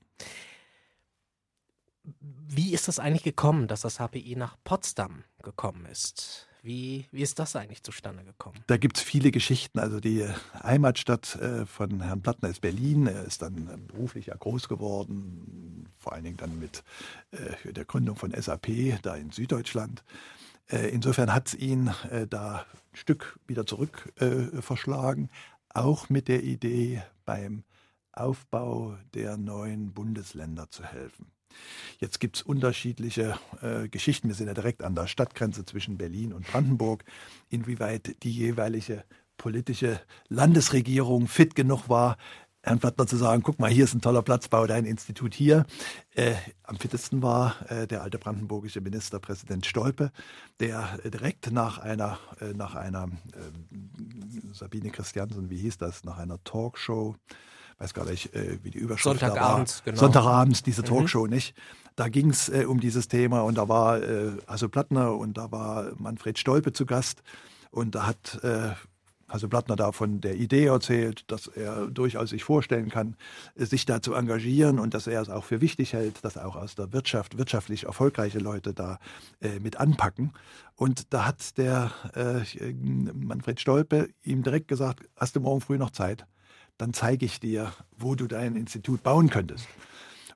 Wie 2.20 2.72
ist 2.72 2.88
das 2.88 2.98
eigentlich 2.98 3.24
gekommen, 3.24 3.68
dass 3.68 3.82
das 3.82 3.98
HPI 3.98 4.36
nach 4.36 4.56
Potsdam 4.64 5.24
gekommen 5.42 5.86
ist? 5.86 6.47
Wie, 6.68 7.06
wie 7.12 7.22
ist 7.22 7.38
das 7.38 7.56
eigentlich 7.56 7.82
zustande 7.82 8.22
gekommen? 8.24 8.58
Da 8.66 8.76
gibt 8.76 8.98
es 8.98 9.02
viele 9.02 9.30
Geschichten. 9.30 9.78
Also 9.78 10.00
die 10.00 10.28
Heimatstadt 10.62 11.34
äh, 11.36 11.64
von 11.64 12.02
Herrn 12.02 12.20
Plattner 12.20 12.50
ist 12.50 12.60
Berlin. 12.60 13.06
Er 13.06 13.24
ist 13.24 13.40
dann 13.40 13.68
äh, 13.68 13.78
beruflich 13.78 14.26
ja 14.26 14.36
groß 14.36 14.68
geworden, 14.68 15.88
vor 15.96 16.12
allen 16.12 16.24
Dingen 16.24 16.36
dann 16.36 16.58
mit 16.58 16.84
äh, 17.30 17.72
der 17.72 17.86
Gründung 17.86 18.16
von 18.16 18.32
SAP 18.38 19.00
da 19.00 19.16
in 19.16 19.30
Süddeutschland. 19.30 20.04
Insofern 20.68 21.32
hat 21.32 21.48
es 21.48 21.54
ihn 21.54 21.90
da 22.28 22.56
ein 22.58 22.96
Stück 22.96 23.38
wieder 23.46 23.64
zurück 23.64 24.12
verschlagen, 24.60 25.30
auch 25.70 26.10
mit 26.10 26.28
der 26.28 26.42
Idee, 26.42 27.02
beim 27.24 27.64
Aufbau 28.12 28.98
der 29.14 29.38
neuen 29.38 29.94
Bundesländer 29.94 30.70
zu 30.70 30.84
helfen. 30.84 31.32
Jetzt 31.98 32.20
gibt 32.20 32.36
es 32.36 32.42
unterschiedliche 32.42 33.38
äh, 33.62 33.88
Geschichten. 33.88 34.28
Wir 34.28 34.34
sind 34.34 34.46
ja 34.46 34.54
direkt 34.54 34.82
an 34.82 34.94
der 34.94 35.06
Stadtgrenze 35.06 35.64
zwischen 35.64 35.98
Berlin 35.98 36.32
und 36.32 36.46
Brandenburg. 36.46 37.04
Inwieweit 37.48 38.22
die 38.22 38.32
jeweilige 38.32 39.04
politische 39.36 40.00
Landesregierung 40.28 41.28
fit 41.28 41.54
genug 41.54 41.88
war, 41.88 42.16
Herrn 42.62 42.80
Plattner 42.80 43.06
zu 43.06 43.16
sagen, 43.16 43.42
guck 43.42 43.58
mal, 43.60 43.70
hier 43.70 43.84
ist 43.84 43.94
ein 43.94 44.00
toller 44.00 44.22
Platz, 44.22 44.48
bau 44.48 44.66
dein 44.66 44.84
Institut 44.84 45.32
hier. 45.32 45.64
Äh, 46.14 46.34
am 46.64 46.76
fittesten 46.76 47.22
war 47.22 47.54
äh, 47.70 47.86
der 47.86 48.02
alte 48.02 48.18
brandenburgische 48.18 48.80
Ministerpräsident 48.80 49.64
Stolpe, 49.64 50.10
der 50.60 50.98
äh, 51.02 51.10
direkt 51.10 51.50
nach 51.52 51.78
einer, 51.78 52.18
äh, 52.40 52.52
nach 52.52 52.74
einer 52.74 53.04
ähm, 53.04 54.52
Sabine 54.52 54.90
Christiansen, 54.90 55.50
wie 55.50 55.56
hieß 55.56 55.78
das, 55.78 56.04
nach 56.04 56.18
einer 56.18 56.42
Talkshow, 56.44 57.16
weiß 57.78 57.94
gar 57.94 58.04
nicht, 58.04 58.34
äh, 58.34 58.58
wie 58.62 58.70
die 58.70 58.78
Überschrift 58.78 59.20
Sonntagabends, 59.20 59.78
war. 59.78 59.84
Genau. 59.84 59.98
Sonntagabends, 59.98 60.62
diese 60.62 60.82
mhm. 60.82 60.86
Talkshow, 60.86 61.24
mhm. 61.24 61.30
nicht? 61.30 61.54
Da 61.96 62.08
ging 62.08 62.30
es 62.30 62.48
äh, 62.48 62.64
um 62.64 62.80
dieses 62.80 63.08
Thema 63.08 63.40
und 63.40 63.58
da 63.58 63.68
war 63.68 64.02
äh, 64.02 64.32
also 64.46 64.68
Plattner 64.68 65.16
und 65.16 65.36
da 65.36 65.50
war 65.50 65.92
Manfred 65.96 66.38
Stolpe 66.38 66.72
zu 66.72 66.86
Gast 66.86 67.22
und 67.70 67.94
da 67.94 68.06
hat 68.06 68.38
äh, 68.42 68.70
also 69.28 69.46
Plattner 69.48 69.76
da 69.76 69.92
von 69.92 70.20
der 70.20 70.36
Idee 70.36 70.66
erzählt, 70.66 71.30
dass 71.30 71.46
er 71.48 71.86
durchaus 71.88 72.30
sich 72.30 72.44
vorstellen 72.44 72.88
kann, 72.88 73.14
sich 73.56 73.84
da 73.84 74.00
zu 74.00 74.14
engagieren 74.14 74.78
und 74.78 74.94
dass 74.94 75.06
er 75.06 75.20
es 75.20 75.28
auch 75.28 75.44
für 75.44 75.60
wichtig 75.60 75.92
hält, 75.92 76.24
dass 76.24 76.38
auch 76.38 76.56
aus 76.56 76.74
der 76.74 76.92
Wirtschaft 76.94 77.36
wirtschaftlich 77.36 77.84
erfolgreiche 77.84 78.38
Leute 78.38 78.72
da 78.72 78.98
äh, 79.40 79.60
mit 79.60 79.76
anpacken. 79.76 80.32
Und 80.76 81.12
da 81.12 81.26
hat 81.26 81.58
der 81.58 81.90
äh, 82.14 82.72
Manfred 82.72 83.60
Stolpe 83.60 84.08
ihm 84.22 84.42
direkt 84.42 84.68
gesagt, 84.68 85.06
hast 85.14 85.36
du 85.36 85.40
morgen 85.40 85.60
früh 85.60 85.76
noch 85.76 85.90
Zeit? 85.90 86.26
Dann 86.78 86.94
zeige 86.94 87.26
ich 87.26 87.40
dir, 87.40 87.72
wo 87.96 88.14
du 88.14 88.26
dein 88.26 88.56
Institut 88.56 89.02
bauen 89.02 89.28
könntest. 89.28 89.66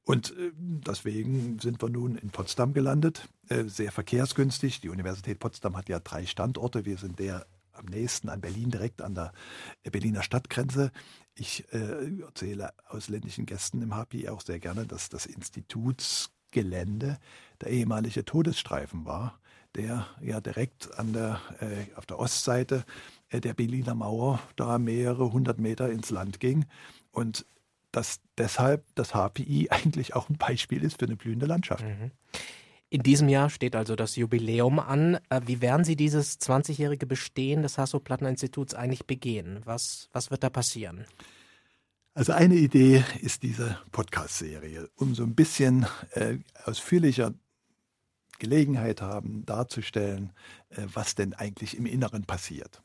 Und 0.05 0.37
äh, 0.37 0.51
deswegen 0.55 1.59
sind 1.61 1.81
wir 1.81 1.89
nun 1.89 2.17
in 2.17 2.31
Potsdam 2.31 2.73
gelandet, 2.73 3.29
äh, 3.49 3.65
sehr 3.65 3.93
verkehrsgünstig. 3.93 4.81
Die 4.81 4.89
Universität 4.89 5.39
Potsdam 5.39 5.77
hat 5.77 5.89
ja 5.89 6.01
drei 6.01 6.27
Standorte. 6.27 6.85
Wir 6.85 6.99
sind 6.99 7.19
der 7.19 7.47
am 7.73 7.87
nächsten 7.87 8.29
an 8.29 8.41
Berlin, 8.41 8.71
direkt 8.71 9.01
an 9.01 9.15
der 9.15 9.33
Berliner 9.91 10.23
Stadtgrenze. 10.23 10.91
Ich 11.35 11.65
äh, 11.73 12.21
erzähle 12.21 12.73
ausländischen 12.89 13.47
Gästen 13.47 13.81
im 13.81 13.95
HPI 13.95 14.29
auch 14.29 14.43
sehr 14.43 14.59
gerne, 14.59 14.87
dass 14.87 15.09
das 15.09 15.25
Institutsgelände 15.25 17.19
der 17.61 17.71
ehemalige 17.71 18.25
Todesstreifen 18.25 19.07
war, 19.07 19.39
der 19.75 20.07
ja 20.21 20.41
direkt 20.41 20.99
an 20.99 21.13
der, 21.13 21.41
äh, 21.61 21.97
auf 21.97 22.05
der 22.07 22.19
Ostseite 22.19 22.85
äh, 22.85 23.22
der 23.41 23.55
Berliner 23.55 23.95
Mauer 23.95 24.41
da 24.57 24.79
mehrere 24.79 25.33
hundert 25.33 25.59
Meter 25.59 25.91
ins 25.91 26.11
Land 26.11 26.41
ging. 26.41 26.67
Und 27.11 27.47
dass 27.93 28.21
deshalb 28.39 28.85
das 28.95 29.13
HPI 29.13 29.69
eigentlich 29.71 30.15
auch 30.15 30.29
ein 30.29 30.37
Beispiel 30.37 30.83
ist 30.83 30.99
für 30.99 31.07
eine 31.07 31.17
blühende 31.17 31.47
Landschaft. 31.47 31.85
Mhm. 31.85 32.11
In 32.89 33.03
diesem 33.03 33.31
Jahr 33.31 33.49
steht 33.49 33.75
also 33.75 33.97
das 33.97 34.17
Jubiläum 34.17 34.79
an. 34.79 35.19
Äh, 35.31 35.41
wie 35.47 35.63
werden 35.63 35.83
Sie 35.83 35.97
dieses 35.97 36.39
20-jährige 36.41 37.07
Bestehen 37.07 37.63
des 37.63 37.79
Hasso-Plattner-Instituts 37.79 38.75
eigentlich 38.75 39.07
begehen? 39.07 39.61
Was, 39.65 40.11
was 40.13 40.31
wird 40.31 40.43
da 40.43 40.51
passieren? 40.51 41.07
Also 42.13 42.33
eine 42.33 42.57
Idee 42.57 43.03
ist 43.23 43.43
diese 43.43 43.79
Podcast-Serie, 43.93 44.91
um 44.97 45.15
so 45.15 45.23
ein 45.23 45.35
bisschen 45.35 45.87
äh, 46.11 46.37
ausführlicher 46.67 47.33
Gelegenheit 48.39 49.03
haben, 49.03 49.45
darzustellen, 49.47 50.33
äh, 50.71 50.83
was 50.93 51.15
denn 51.15 51.35
eigentlich 51.35 51.77
im 51.77 51.87
Inneren 51.87 52.25
passiert. 52.25 52.83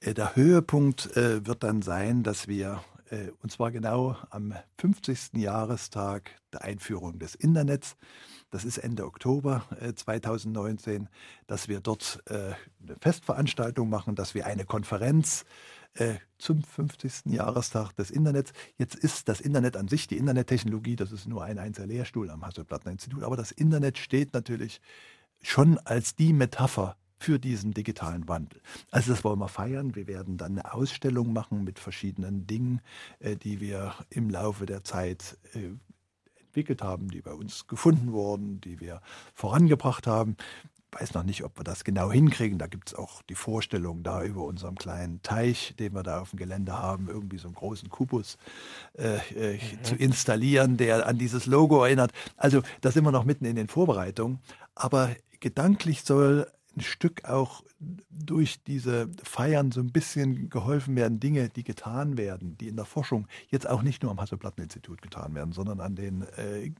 Äh, 0.00 0.14
der 0.14 0.36
Höhepunkt 0.36 1.16
äh, 1.16 1.46
wird 1.46 1.62
dann 1.62 1.82
sein, 1.82 2.22
dass 2.22 2.48
wir 2.48 2.82
äh, 3.10 3.30
und 3.42 3.50
zwar 3.50 3.70
genau 3.70 4.16
am 4.30 4.54
50. 4.78 5.34
Jahrestag 5.34 6.30
der 6.52 6.62
Einführung 6.62 7.18
des 7.18 7.34
Internets. 7.34 7.96
Das 8.50 8.64
ist 8.64 8.78
Ende 8.78 9.04
Oktober 9.04 9.64
2019, 9.94 11.02
äh, 11.02 11.06
dass 11.46 11.68
wir 11.68 11.80
dort 11.80 12.22
äh, 12.26 12.52
eine 12.82 12.96
Festveranstaltung 13.00 13.88
machen, 13.88 14.14
dass 14.14 14.34
wir 14.34 14.46
eine 14.46 14.64
Konferenz 14.64 15.44
zum 16.38 16.62
50. 16.62 17.26
Jahrestag 17.26 17.92
des 17.96 18.10
Internets. 18.10 18.52
Jetzt 18.76 18.94
ist 18.94 19.28
das 19.28 19.40
Internet 19.40 19.76
an 19.76 19.88
sich, 19.88 20.06
die 20.06 20.16
Internettechnologie, 20.16 20.94
das 20.94 21.10
ist 21.10 21.26
nur 21.26 21.42
ein 21.42 21.58
einzelner 21.58 21.88
Lehrstuhl 21.88 22.30
am 22.30 22.46
Hasso-Plattner-Institut, 22.46 23.24
aber 23.24 23.36
das 23.36 23.50
Internet 23.50 23.98
steht 23.98 24.32
natürlich 24.32 24.80
schon 25.42 25.78
als 25.78 26.14
die 26.14 26.32
Metapher 26.32 26.96
für 27.18 27.38
diesen 27.38 27.72
digitalen 27.72 28.28
Wandel. 28.28 28.60
Also 28.90 29.12
das 29.12 29.24
wollen 29.24 29.40
wir 29.40 29.48
feiern. 29.48 29.94
Wir 29.94 30.06
werden 30.06 30.36
dann 30.36 30.58
eine 30.58 30.72
Ausstellung 30.72 31.32
machen 31.32 31.64
mit 31.64 31.78
verschiedenen 31.78 32.46
Dingen, 32.46 32.80
äh, 33.18 33.36
die 33.36 33.60
wir 33.60 33.94
im 34.10 34.30
Laufe 34.30 34.66
der 34.66 34.84
Zeit 34.84 35.36
äh, 35.54 35.70
entwickelt 36.40 36.82
haben, 36.82 37.10
die 37.10 37.20
bei 37.20 37.32
uns 37.32 37.66
gefunden 37.66 38.12
wurden, 38.12 38.60
die 38.60 38.80
wir 38.80 39.00
vorangebracht 39.34 40.06
haben. 40.06 40.36
Ich 40.90 41.00
weiß 41.00 41.14
noch 41.14 41.22
nicht, 41.22 41.44
ob 41.44 41.58
wir 41.58 41.64
das 41.64 41.84
genau 41.84 42.10
hinkriegen. 42.10 42.58
Da 42.58 42.66
gibt 42.66 42.88
es 42.88 42.94
auch 42.94 43.20
die 43.22 43.34
Vorstellung, 43.34 44.02
da 44.02 44.22
über 44.22 44.44
unserem 44.44 44.76
kleinen 44.76 45.20
Teich, 45.22 45.74
den 45.78 45.94
wir 45.94 46.02
da 46.02 46.20
auf 46.20 46.30
dem 46.30 46.38
Gelände 46.38 46.72
haben, 46.78 47.08
irgendwie 47.08 47.36
so 47.36 47.48
einen 47.48 47.54
großen 47.54 47.90
Kubus 47.90 48.38
äh, 48.96 49.18
äh, 49.34 49.54
mhm. 49.54 49.84
zu 49.84 49.94
installieren, 49.96 50.78
der 50.78 51.06
an 51.06 51.18
dieses 51.18 51.44
Logo 51.46 51.84
erinnert. 51.84 52.12
Also 52.36 52.62
da 52.80 52.90
sind 52.90 53.04
wir 53.04 53.12
noch 53.12 53.24
mitten 53.24 53.44
in 53.44 53.56
den 53.56 53.68
Vorbereitungen. 53.68 54.38
Aber 54.74 55.10
gedanklich 55.40 56.04
soll 56.04 56.50
ein 56.78 56.80
Stück 56.80 57.24
auch 57.24 57.62
durch 58.10 58.62
diese 58.64 59.08
Feiern 59.22 59.72
so 59.72 59.80
ein 59.80 59.92
bisschen 59.92 60.48
geholfen 60.48 60.96
werden, 60.96 61.20
Dinge, 61.20 61.48
die 61.48 61.64
getan 61.64 62.16
werden, 62.16 62.56
die 62.58 62.68
in 62.68 62.76
der 62.76 62.84
Forschung 62.84 63.26
jetzt 63.48 63.68
auch 63.68 63.82
nicht 63.82 64.02
nur 64.02 64.12
am 64.12 64.20
Hasso-Platten-Institut 64.20 65.02
getan 65.02 65.34
werden, 65.34 65.52
sondern 65.52 65.80
an 65.80 65.96
den 65.96 66.22
äh, 66.22 66.70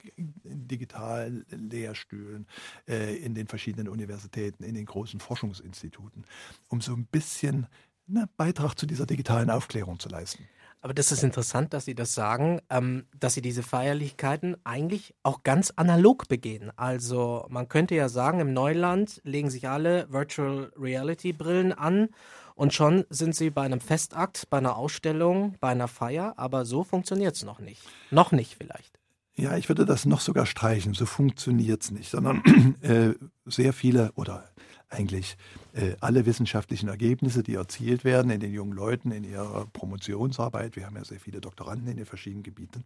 Digitallehrstühlen, 0.45 2.47
äh, 2.89 3.17
in 3.17 3.35
den 3.35 3.47
verschiedenen 3.47 3.89
Universitäten, 3.89 4.65
in 4.65 4.75
den 4.75 4.87
großen 4.87 5.21
Forschungsinstituten, 5.21 6.25
um 6.69 6.81
so 6.81 6.93
ein 6.93 7.07
bisschen 7.07 7.67
einen 8.09 8.29
Beitrag 8.37 8.75
zu 8.75 8.87
dieser 8.87 9.07
digitalen 9.07 9.51
Aufklärung 9.51 9.99
zu 9.99 10.09
leisten. 10.09 10.45
Aber 10.81 10.95
das 10.95 11.11
ist 11.11 11.25
interessant, 11.25 11.73
dass 11.75 11.85
Sie 11.85 11.95
das 11.95 12.15
sagen, 12.15 12.61
ähm, 12.71 13.07
dass 13.19 13.35
Sie 13.35 13.43
diese 13.43 13.63
Feierlichkeiten 13.63 14.57
eigentlich 14.65 15.15
auch 15.23 15.43
ganz 15.43 15.73
analog 15.75 16.29
begehen. 16.29 16.71
Also 16.77 17.47
man 17.51 17.69
könnte 17.69 17.95
ja 17.95 18.09
sagen, 18.09 18.41
im 18.41 18.53
Neuland 18.53 19.21
legen 19.25 19.51
sich 19.51 19.69
alle 19.69 20.07
Virtual 20.11 20.73
Reality 20.79 21.33
Brillen 21.33 21.73
an 21.73 22.09
und 22.55 22.75
schon 22.75 23.05
sind 23.11 23.35
Sie 23.35 23.51
bei 23.51 23.63
einem 23.63 23.81
Festakt, 23.81 24.51
bei 24.51 24.59
einer 24.59 24.77
Ausstellung, 24.77 25.57
bei 25.61 25.69
einer 25.69 25.89
Feier, 25.89 26.35
aber 26.37 26.65
so 26.65 26.85
funktioniert 26.85 27.35
es 27.35 27.45
noch 27.45 27.59
nicht. 27.59 27.83
Noch 28.11 28.33
nicht 28.33 28.57
vielleicht. 28.57 28.99
Ja, 29.37 29.57
ich 29.57 29.69
würde 29.69 29.85
das 29.85 30.05
noch 30.05 30.21
sogar 30.21 30.47
streichen. 30.47 30.95
So 30.95 31.07
funktioniert 31.07 31.83
es 31.83 31.93
nicht, 31.93 32.11
sondern 32.11 32.43
äh, 32.83 33.15
sehr 33.47 33.73
viele 33.73 34.11
oder 34.17 34.49
eigentlich 34.91 35.37
äh, 35.75 35.95
alle 36.01 36.27
wissenschaftlichen 36.27 36.89
Ergebnisse, 36.89 37.43
die 37.43 37.55
erzielt 37.55 38.05
werden 38.05 38.31
in 38.31 38.41
den 38.41 38.53
jungen 38.53 38.73
Leuten 38.73 39.11
in 39.11 39.25
ihrer 39.25 39.67
Promotionsarbeit, 39.67 40.77
wir 40.77 40.87
haben 40.87 40.97
ja 40.97 41.05
sehr 41.05 41.21
viele 41.21 41.41
Doktoranden 41.41 41.89
in 41.89 41.97
den 41.97 42.07
verschiedenen 42.07 42.43
Gebieten, 42.43 42.85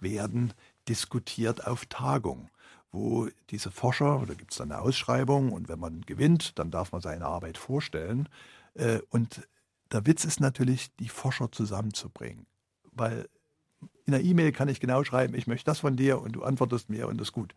werden 0.00 0.54
diskutiert 0.88 1.66
auf 1.66 1.86
Tagung 1.86 2.50
wo 2.92 3.28
diese 3.50 3.70
Forscher, 3.70 4.22
da 4.26 4.34
gibt 4.34 4.52
es 4.52 4.58
dann 4.58 4.70
eine 4.70 4.82
Ausschreibung 4.82 5.52
und 5.52 5.68
wenn 5.68 5.80
man 5.80 6.02
gewinnt, 6.02 6.58
dann 6.58 6.70
darf 6.70 6.92
man 6.92 7.00
seine 7.00 7.24
Arbeit 7.24 7.56
vorstellen. 7.56 8.28
Äh, 8.74 8.98
und 9.08 9.48
der 9.90 10.06
Witz 10.06 10.24
ist 10.24 10.40
natürlich, 10.40 10.94
die 10.96 11.08
Forscher 11.08 11.50
zusammenzubringen, 11.50 12.46
weil 12.92 13.28
in 14.04 14.12
der 14.12 14.22
E-Mail 14.22 14.52
kann 14.52 14.68
ich 14.68 14.78
genau 14.78 15.04
schreiben, 15.04 15.34
ich 15.34 15.46
möchte 15.46 15.64
das 15.64 15.80
von 15.80 15.96
dir 15.96 16.20
und 16.20 16.32
du 16.32 16.42
antwortest 16.42 16.90
mir 16.90 17.08
und 17.08 17.18
das 17.18 17.28
ist 17.28 17.32
gut. 17.32 17.54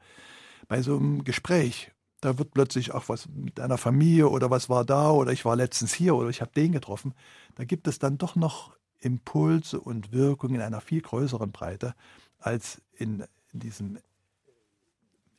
Bei 0.68 0.82
so 0.82 0.98
einem 0.98 1.24
Gespräch 1.24 1.92
da 2.26 2.40
wird 2.40 2.52
plötzlich 2.52 2.92
auch 2.92 3.08
was 3.08 3.28
mit 3.30 3.60
einer 3.60 3.78
Familie 3.78 4.30
oder 4.30 4.50
was 4.50 4.68
war 4.68 4.84
da 4.84 5.12
oder 5.12 5.32
ich 5.32 5.46
war 5.46 5.56
letztens 5.56 5.94
hier 5.94 6.16
oder 6.16 6.30
ich 6.30 6.42
habe 6.42 6.52
den 6.56 6.72
getroffen. 6.72 7.14
Da 7.56 7.64
gibt 7.64 7.88
es 7.88 8.00
dann 8.00 8.18
doch 8.18 8.36
noch 8.36 8.76
Impulse 9.00 9.80
und 9.80 10.12
Wirkungen 10.12 10.56
in 10.56 10.62
einer 10.62 10.82
viel 10.82 11.02
größeren 11.02 11.52
Breite 11.52 11.94
als 12.40 12.82
in 12.94 13.24
diesen 13.54 14.00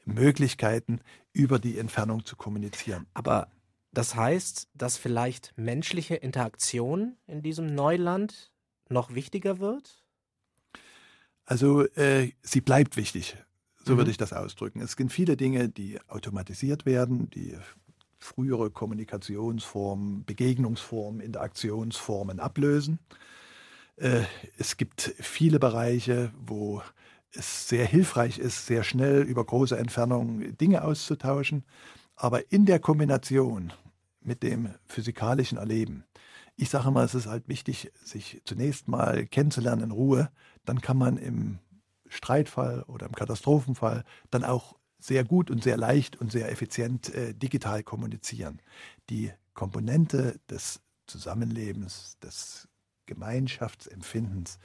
Möglichkeiten, 0.05 1.01
über 1.33 1.59
die 1.59 1.79
Entfernung 1.79 2.25
zu 2.25 2.37
kommunizieren. 2.37 3.07
Aber 3.12 3.49
das 3.92 4.14
heißt, 4.14 4.68
dass 4.75 4.96
vielleicht 4.96 5.53
menschliche 5.57 6.14
Interaktion 6.14 7.16
in 7.27 7.42
diesem 7.42 7.75
Neuland 7.75 8.53
noch 8.88 9.14
wichtiger 9.14 9.59
wird? 9.59 10.05
Also 11.44 11.83
äh, 11.96 12.33
sie 12.42 12.61
bleibt 12.61 12.96
wichtig. 12.96 13.37
So 13.87 13.94
mhm. 13.94 13.99
würde 13.99 14.11
ich 14.11 14.16
das 14.16 14.33
ausdrücken. 14.33 14.81
Es 14.81 14.96
gibt 14.96 15.12
viele 15.12 15.37
Dinge, 15.37 15.68
die 15.68 15.99
automatisiert 16.09 16.87
werden, 16.87 17.31
die 17.31 17.57
frühere 18.18 18.70
Kommunikationsformen, 18.70 20.25
Begegnungsformen, 20.25 21.20
Interaktionsformen 21.20 22.40
ablösen. 22.40 22.99
Äh, 23.96 24.22
es 24.59 24.77
gibt 24.77 25.14
viele 25.20 25.61
Bereiche, 25.61 26.33
wo 26.37 26.83
es 27.33 27.68
sehr 27.68 27.87
hilfreich 27.87 28.38
ist, 28.38 28.66
sehr 28.66 28.83
schnell 28.83 29.22
über 29.22 29.44
große 29.44 29.77
Entfernungen 29.77 30.57
Dinge 30.57 30.83
auszutauschen. 30.83 31.64
Aber 32.16 32.51
in 32.51 32.66
der 32.66 32.81
Kombination 32.81 33.72
mit 34.20 34.42
dem 34.42 34.70
physikalischen 34.87 35.59
Erleben, 35.59 36.05
ich 36.57 36.70
sage 36.70 36.90
mal, 36.90 37.05
es 37.05 37.14
ist 37.14 37.27
halt 37.27 37.49
wichtig, 37.49 37.92
sich 38.03 38.40
zunächst 38.44 38.88
mal 38.88 39.27
kennenzulernen 39.27 39.83
in 39.83 39.90
Ruhe. 39.90 40.31
Dann 40.64 40.81
kann 40.81 40.96
man 40.96 41.18
im 41.18 41.59
Streitfall 42.09 42.83
oder 42.85 43.07
im 43.07 43.12
Katastrophenfall 43.12 44.05
dann 44.31 44.45
auch 44.45 44.75
sehr 44.99 45.25
gut 45.25 45.51
und 45.51 45.62
sehr 45.62 45.77
leicht 45.77 46.16
und 46.16 46.33
sehr 46.33 46.51
effizient 46.51 47.14
äh, 47.14 47.35
digital 47.35 47.83
kommunizieren. 47.83 48.61
Die 49.11 49.33
Komponente 49.55 50.40
des 50.51 50.81
Zusammenlebens, 51.07 52.19
des 52.19 52.69
Gemeinschaftsempfindens, 53.07 54.59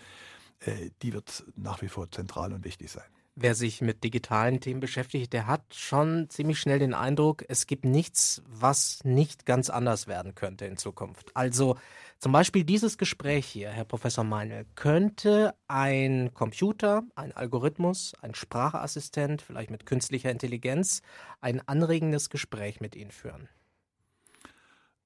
äh, 0.60 0.90
die 1.02 1.14
wird 1.14 1.46
nach 1.56 1.82
wie 1.82 1.88
vor 1.88 2.10
zentral 2.12 2.54
und 2.54 2.64
wichtig 2.64 2.92
sein. 2.92 3.10
Wer 3.44 3.56
sich 3.56 3.82
mit 3.82 4.04
digitalen 4.04 4.60
Themen 4.60 4.82
beschäftigt, 4.82 5.34
der 5.34 5.48
hat 5.48 5.64
schon 5.74 6.30
ziemlich 6.30 6.60
schnell 6.60 6.78
den 6.78 6.94
Eindruck, 6.94 7.44
es 7.48 7.66
gibt 7.66 7.86
nichts, 7.86 8.44
was 8.46 9.04
nicht 9.04 9.48
ganz 9.48 9.72
anders 9.72 10.06
werden 10.06 10.36
könnte 10.36 10.66
in 10.66 10.78
Zukunft. 10.78 11.32
Also 11.34 11.76
zum 12.20 12.34
Beispiel 12.34 12.64
dieses 12.64 13.00
Gespräch 13.00 13.48
hier, 13.48 13.72
Herr 13.72 13.86
Professor 13.86 14.24
Meinl, 14.24 14.68
könnte 14.76 15.56
ein 15.68 16.36
Computer, 16.36 17.02
ein 17.16 17.32
Algorithmus, 17.32 18.14
ein 18.22 18.36
Sprachassistent, 18.36 19.42
vielleicht 19.42 19.72
mit 19.72 19.88
künstlicher 19.88 20.30
Intelligenz, 20.30 21.02
ein 21.40 21.68
anregendes 21.68 22.30
Gespräch 22.30 22.80
mit 22.80 22.96
Ihnen 22.96 23.10
führen. 23.10 23.50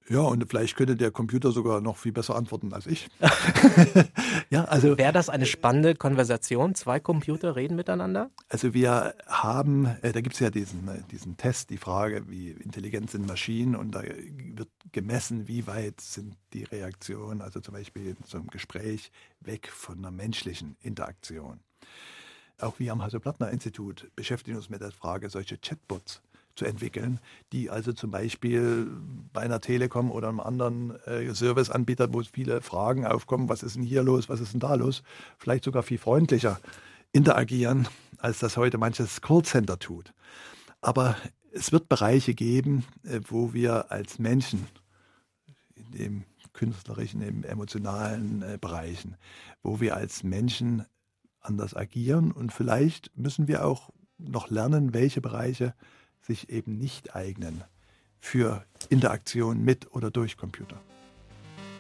Ja, 0.08 0.20
und 0.20 0.48
vielleicht 0.48 0.76
könnte 0.76 0.96
der 0.96 1.10
Computer 1.10 1.52
sogar 1.52 1.82
noch 1.82 1.98
viel 1.98 2.12
besser 2.12 2.36
antworten 2.36 2.74
als 2.74 2.86
ich. 2.86 3.08
ja, 4.52 4.65
also 4.65 4.98
wäre 5.00 5.13
das 5.13 5.30
eine 5.30 5.48
spannende 5.48 5.96
Konversation? 5.96 6.76
Zwei 6.76 7.00
Computer 7.00 7.56
reden 7.56 7.76
miteinander? 7.76 8.30
Also 8.48 8.76
wir 8.76 9.15
haben, 9.26 9.86
äh, 10.04 10.12
da 10.12 10.22
gibt 10.22 10.36
es 10.36 10.39
ja 10.39 10.52
diesen, 10.52 10.88
äh, 10.88 11.02
diesen 11.10 11.38
Test, 11.38 11.72
die 11.72 11.78
Frage, 11.78 12.30
wie 12.30 12.52
intelligent 12.52 13.10
sind 13.10 13.26
Maschinen 13.26 13.76
und 13.76 13.96
da 13.96 14.04
wird 14.04 14.70
gemessen, 14.91 15.48
wie 15.48 15.65
weit 15.65 16.00
sind 16.02 16.36
die 16.54 16.63
Reaktionen, 16.63 17.41
also 17.41 17.60
zum 17.60 17.74
Beispiel 17.74 18.10
in 18.10 18.18
so 18.26 18.38
einem 18.38 18.48
Gespräch, 18.48 19.12
weg 19.39 19.70
von 19.70 19.98
einer 19.98 20.12
menschlichen 20.12 20.78
Interaktion. 20.82 21.62
Auch 22.60 22.80
wir 22.80 22.91
am 22.91 23.02
Hasso-Plattner-Institut 23.02 24.12
beschäftigen 24.15 24.56
uns 24.56 24.70
mit 24.70 24.82
der 24.82 24.91
Frage, 24.91 25.30
solche 25.30 25.58
Chatbots 25.58 26.22
zu 26.56 26.65
entwickeln, 26.65 27.20
die 27.52 27.70
also 27.70 27.94
zum 27.94 28.12
Beispiel 28.12 28.89
bei 29.34 29.41
einer 29.41 29.62
Telekom 29.62 30.12
oder 30.12 30.30
einem 30.30 30.39
anderen 30.39 31.00
äh, 31.06 31.34
Serviceanbieter, 31.34 32.13
wo 32.13 32.22
viele 32.24 32.62
Fragen 32.62 33.06
aufkommen, 33.06 33.50
was 33.50 33.63
ist 33.63 33.76
denn 33.76 33.84
hier 33.84 34.04
los, 34.04 34.30
was 34.30 34.39
ist 34.39 34.54
denn 34.54 34.60
da 34.60 34.76
los, 34.76 35.04
vielleicht 35.38 35.63
sogar 35.63 35.84
viel 35.84 35.98
freundlicher 35.98 36.60
interagieren, 37.12 37.88
als 38.18 38.39
das 38.39 38.58
heute 38.58 38.78
manches 38.78 39.22
Callcenter 39.22 39.80
tut. 39.80 40.13
Aber 40.82 41.15
es 41.52 41.72
wird 41.72 41.89
Bereiche 41.89 42.34
geben, 42.34 42.86
äh, 43.04 43.20
wo 43.28 43.54
wir 43.54 43.91
als 43.91 44.20
Menschen 44.20 44.68
in 45.76 45.91
dem 45.91 46.24
künstlerischen, 46.54 47.22
im 47.22 47.44
emotionalen 47.44 48.41
äh, 48.41 48.58
Bereichen, 48.60 49.18
wo 49.62 49.80
wir 49.80 49.96
als 49.96 50.24
Menschen 50.24 50.86
anders 51.41 51.76
agieren 51.76 52.32
und 52.32 52.52
vielleicht 52.52 53.15
müssen 53.18 53.48
wir 53.48 53.65
auch 53.65 53.91
noch 54.18 54.50
lernen, 54.50 54.94
welche 54.94 55.22
Bereiche 55.22 55.74
sich 56.26 56.50
eben 56.50 56.78
nicht 56.78 57.16
eignen 57.16 57.64
für 58.20 58.66
Interaktion 58.90 59.64
mit 59.64 59.94
oder 59.94 60.10
durch 60.10 60.38
Computer. 60.38 60.78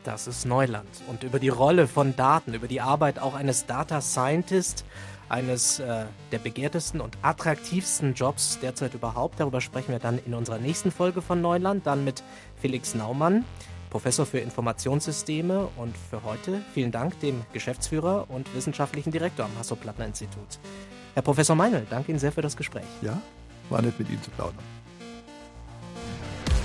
Das 0.03 0.27
ist 0.27 0.45
Neuland. 0.45 0.87
Und 1.07 1.23
über 1.23 1.39
die 1.39 1.49
Rolle 1.49 1.87
von 1.87 2.15
Daten, 2.15 2.53
über 2.53 2.67
die 2.67 2.79
Arbeit 2.79 3.17
auch 3.17 3.33
eines 3.33 3.65
Data 3.65 4.01
Scientist, 4.01 4.85
eines 5.29 5.79
äh, 5.79 6.05
der 6.31 6.37
begehrtesten 6.37 7.01
und 7.01 7.17
attraktivsten 7.23 8.13
Jobs 8.13 8.59
derzeit 8.61 8.93
überhaupt. 8.93 9.39
Darüber 9.39 9.61
sprechen 9.61 9.91
wir 9.91 9.97
dann 9.97 10.19
in 10.23 10.35
unserer 10.35 10.59
nächsten 10.59 10.91
Folge 10.91 11.23
von 11.23 11.41
Neuland, 11.41 11.87
dann 11.87 12.03
mit 12.03 12.21
Felix 12.61 12.93
Naumann, 12.93 13.43
Professor 13.89 14.27
für 14.27 14.37
Informationssysteme. 14.37 15.67
Und 15.77 15.97
für 15.97 16.23
heute 16.23 16.61
vielen 16.75 16.91
Dank 16.91 17.19
dem 17.21 17.41
Geschäftsführer 17.53 18.29
und 18.29 18.53
wissenschaftlichen 18.53 19.11
Direktor 19.11 19.45
am 19.45 19.57
Hasso-Plattner-Institut. 19.57 20.59
Herr 21.15 21.23
Professor 21.23 21.55
Meinl, 21.55 21.87
danke 21.89 22.11
Ihnen 22.11 22.19
sehr 22.19 22.31
für 22.31 22.43
das 22.43 22.55
Gespräch. 22.55 22.85
Ja, 23.01 23.19
war 23.69 23.81
nett 23.81 23.97
mit 23.99 24.09
Ihnen 24.09 24.21
zu 24.21 24.31
plaudern. 24.31 24.63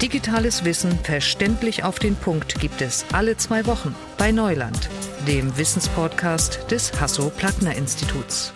Digitales 0.00 0.64
Wissen 0.64 0.98
verständlich 1.00 1.84
auf 1.84 1.98
den 1.98 2.16
Punkt 2.16 2.58
gibt 2.58 2.80
es 2.80 3.04
alle 3.12 3.36
zwei 3.36 3.66
Wochen 3.66 3.94
bei 4.16 4.32
Neuland, 4.32 4.88
dem 5.26 5.58
Wissenspodcast 5.58 6.70
des 6.70 6.98
Hasso-Plattner-Instituts. 6.98 8.54